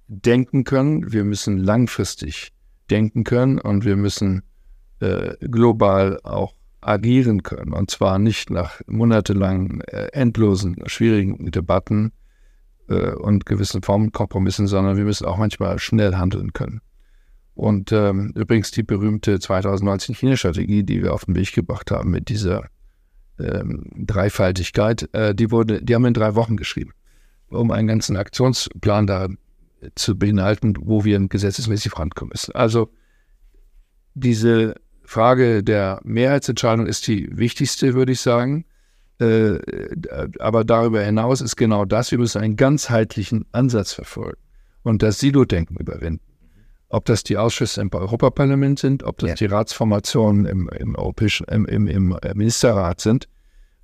denken 0.07 0.63
können, 0.63 1.13
wir 1.13 1.23
müssen 1.23 1.57
langfristig 1.57 2.51
denken 2.89 3.23
können 3.23 3.59
und 3.59 3.85
wir 3.85 3.95
müssen 3.95 4.43
äh, 4.99 5.35
global 5.39 6.19
auch 6.23 6.53
agieren 6.81 7.43
können. 7.43 7.73
Und 7.73 7.91
zwar 7.91 8.19
nicht 8.19 8.49
nach 8.49 8.81
monatelangen, 8.87 9.81
äh, 9.81 10.07
endlosen, 10.13 10.77
schwierigen 10.87 11.49
Debatten 11.51 12.11
äh, 12.89 13.11
und 13.11 13.45
gewissen 13.45 13.81
Formen 13.81 14.11
Kompromissen, 14.11 14.67
sondern 14.67 14.97
wir 14.97 15.05
müssen 15.05 15.25
auch 15.25 15.37
manchmal 15.37 15.79
schnell 15.79 16.15
handeln 16.15 16.53
können. 16.53 16.81
Und 17.53 17.91
ähm, 17.91 18.33
übrigens 18.35 18.71
die 18.71 18.83
berühmte 18.83 19.39
2019 19.39 20.15
China-Strategie, 20.15 20.83
die 20.83 21.03
wir 21.03 21.13
auf 21.13 21.25
den 21.25 21.35
Weg 21.35 21.53
gebracht 21.53 21.91
haben 21.91 22.09
mit 22.09 22.29
dieser 22.29 22.67
ähm, 23.39 23.85
Dreifaltigkeit, 23.95 25.09
äh, 25.13 25.35
die 25.35 25.51
wurde, 25.51 25.83
die 25.83 25.93
haben 25.93 26.03
wir 26.03 26.07
in 26.07 26.13
drei 26.13 26.35
Wochen 26.35 26.57
geschrieben, 26.57 26.93
um 27.49 27.71
einen 27.71 27.87
ganzen 27.87 28.15
Aktionsplan 28.15 29.07
da 29.07 29.27
zu 29.95 30.17
beinhalten, 30.17 30.75
wo 30.79 31.03
wir 31.03 31.19
gesetzesmäßig 31.27 31.91
vorankommen 31.91 32.31
müssen. 32.33 32.55
Also 32.55 32.91
diese 34.13 34.75
Frage 35.03 35.63
der 35.63 35.99
Mehrheitsentscheidung 36.03 36.85
ist 36.85 37.07
die 37.07 37.29
wichtigste, 37.31 37.93
würde 37.93 38.13
ich 38.13 38.21
sagen. 38.21 38.65
Äh, 39.19 39.59
aber 40.39 40.63
darüber 40.63 41.01
hinaus 41.01 41.41
ist 41.41 41.55
genau 41.55 41.85
das, 41.85 42.11
wir 42.11 42.17
müssen 42.17 42.41
einen 42.41 42.55
ganzheitlichen 42.55 43.45
Ansatz 43.51 43.93
verfolgen 43.93 44.41
und 44.83 45.03
das 45.03 45.19
Silo-Denken 45.19 45.75
überwinden. 45.77 46.30
Ob 46.93 47.05
das 47.05 47.23
die 47.23 47.37
Ausschüsse 47.37 47.79
im 47.79 47.89
Europaparlament 47.93 48.77
sind, 48.77 49.03
ob 49.03 49.17
das 49.19 49.29
ja. 49.29 49.35
die 49.35 49.45
Ratsformationen 49.45 50.45
im, 50.45 50.69
im 50.69 50.95
Europäischen, 50.95 51.45
im, 51.45 51.65
im, 51.65 51.87
im, 51.87 52.17
Ministerrat 52.33 52.99
sind, 52.99 53.29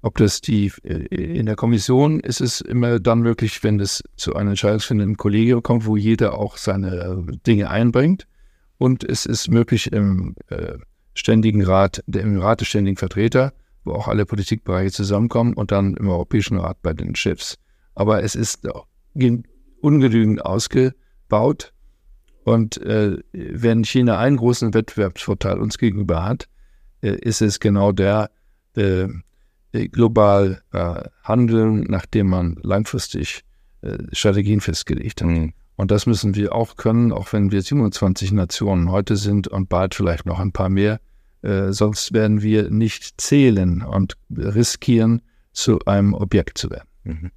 ob 0.01 0.17
das 0.17 0.41
die 0.41 0.73
in 0.83 1.45
der 1.45 1.55
Kommission 1.55 2.19
ist 2.19 2.41
es 2.41 2.59
immer 2.59 2.99
dann 2.99 3.19
möglich, 3.19 3.63
wenn 3.63 3.79
es 3.79 4.03
zu 4.17 4.35
einer 4.35 4.51
Entscheidungsfindung 4.51 5.09
im 5.09 5.17
Kollegium 5.17 5.63
kommt, 5.63 5.85
wo 5.85 5.95
jeder 5.95 6.37
auch 6.37 6.57
seine 6.57 7.25
Dinge 7.47 7.69
einbringt. 7.69 8.27
Und 8.77 9.05
es 9.05 9.25
ist 9.25 9.49
möglich 9.49 9.91
im 9.93 10.35
äh, 10.49 10.73
Ständigen 11.13 11.63
Rat, 11.63 12.03
im 12.07 12.39
Rat 12.39 12.59
des 12.59 12.67
Ständigen 12.67 12.97
Vertreter, 12.97 13.53
wo 13.85 13.93
auch 13.93 14.09
alle 14.09 14.25
Politikbereiche 14.25 14.91
zusammenkommen 14.91 15.53
und 15.53 15.71
dann 15.71 15.95
im 15.95 16.09
Europäischen 16.09 16.57
Rat 16.57 16.81
bei 16.81 16.93
den 16.93 17.15
Chefs. 17.15 17.57
Aber 17.95 18.21
es 18.21 18.35
ist 18.35 18.67
ungenügend 19.81 20.45
ausgebaut 20.45 21.73
und 22.47 22.77
äh, 22.77 23.17
wenn 23.33 23.83
China 23.83 24.19
einen 24.19 24.37
großen 24.37 24.73
Wettbewerbsvorteil 24.73 25.57
uns 25.57 25.77
gegenüber 25.77 26.23
hat, 26.23 26.47
äh, 27.01 27.09
ist 27.09 27.41
es 27.41 27.59
genau 27.59 27.91
der, 27.91 28.31
äh, 28.77 29.09
global 29.73 30.61
äh, 30.71 31.03
handeln, 31.23 31.81
nachdem 31.89 32.29
man 32.29 32.55
langfristig 32.63 33.41
äh, 33.81 33.97
Strategien 34.13 34.61
festgelegt 34.61 35.21
hat. 35.21 35.27
Mhm. 35.27 35.51
Und 35.75 35.91
das 35.91 36.05
müssen 36.05 36.35
wir 36.35 36.55
auch 36.55 36.77
können, 36.77 37.11
auch 37.11 37.33
wenn 37.33 37.51
wir 37.51 37.61
27 37.61 38.31
Nationen 38.31 38.91
heute 38.91 39.17
sind 39.17 39.49
und 39.49 39.67
bald 39.67 39.93
vielleicht 39.93 40.25
noch 40.25 40.39
ein 40.39 40.53
paar 40.53 40.69
mehr. 40.69 41.01
Äh, 41.41 41.73
sonst 41.73 42.13
werden 42.13 42.41
wir 42.41 42.69
nicht 42.69 43.19
zählen 43.19 43.81
und 43.81 44.15
riskieren, 44.33 45.21
zu 45.51 45.79
einem 45.85 46.13
Objekt 46.13 46.57
zu 46.59 46.69
werden. 46.69 46.87
Mhm. 47.03 47.31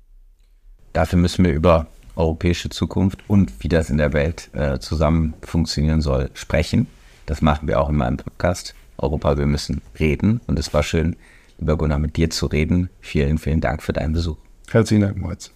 Dafür 0.93 1.19
müssen 1.19 1.45
wir 1.45 1.53
über 1.53 1.89
europäische 2.21 2.69
Zukunft 2.69 3.19
und 3.29 3.53
wie 3.63 3.69
das 3.69 3.91
in 3.91 3.99
der 3.99 4.13
Welt 4.13 4.51
äh, 4.53 4.79
zusammen 4.79 5.35
funktionieren 5.43 6.01
soll, 6.01 6.31
sprechen. 6.35 6.87
Das 7.27 7.43
machen 7.43 7.67
wir 7.67 7.81
auch 7.81 7.89
in 7.89 7.97
meinem 7.97 8.19
Podcast. 8.19 8.75
Europa, 8.99 9.39
wir 9.39 9.47
müssen 9.47 9.83
reden. 9.99 10.41
Und 10.47 10.59
es 10.59 10.73
war 10.75 10.83
schön, 10.83 11.17
lieber 11.59 11.77
Gunnar, 11.77 11.99
mit 11.99 12.17
dir 12.17 12.31
zu 12.31 12.47
reden. 12.47 12.91
Vielen, 13.01 13.39
vielen 13.39 13.61
Dank 13.61 13.83
für 13.83 13.93
deinen 13.93 14.13
Besuch. 14.13 14.37
Herzlichen 14.71 15.03
Dank, 15.03 15.17
Moritz. 15.17 15.53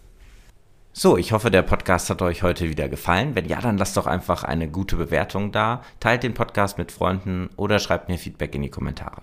So, 0.93 1.19
ich 1.19 1.33
hoffe, 1.33 1.51
der 1.51 1.63
Podcast 1.63 2.09
hat 2.09 2.23
euch 2.23 2.43
heute 2.43 2.71
wieder 2.71 2.89
gefallen. 2.89 3.35
Wenn 3.35 3.47
ja, 3.47 3.61
dann 3.61 3.79
lasst 3.79 3.97
doch 3.97 4.07
einfach 4.07 4.45
eine 4.45 4.69
gute 4.69 4.97
Bewertung 4.97 5.51
da, 5.51 5.83
teilt 5.99 6.23
den 6.23 6.35
Podcast 6.35 6.79
mit 6.79 6.93
Freunden 6.93 7.51
oder 7.57 7.81
schreibt 7.81 8.09
mir 8.09 8.17
Feedback 8.17 8.55
in 8.55 8.63
die 8.63 8.71
Kommentare. 8.71 9.23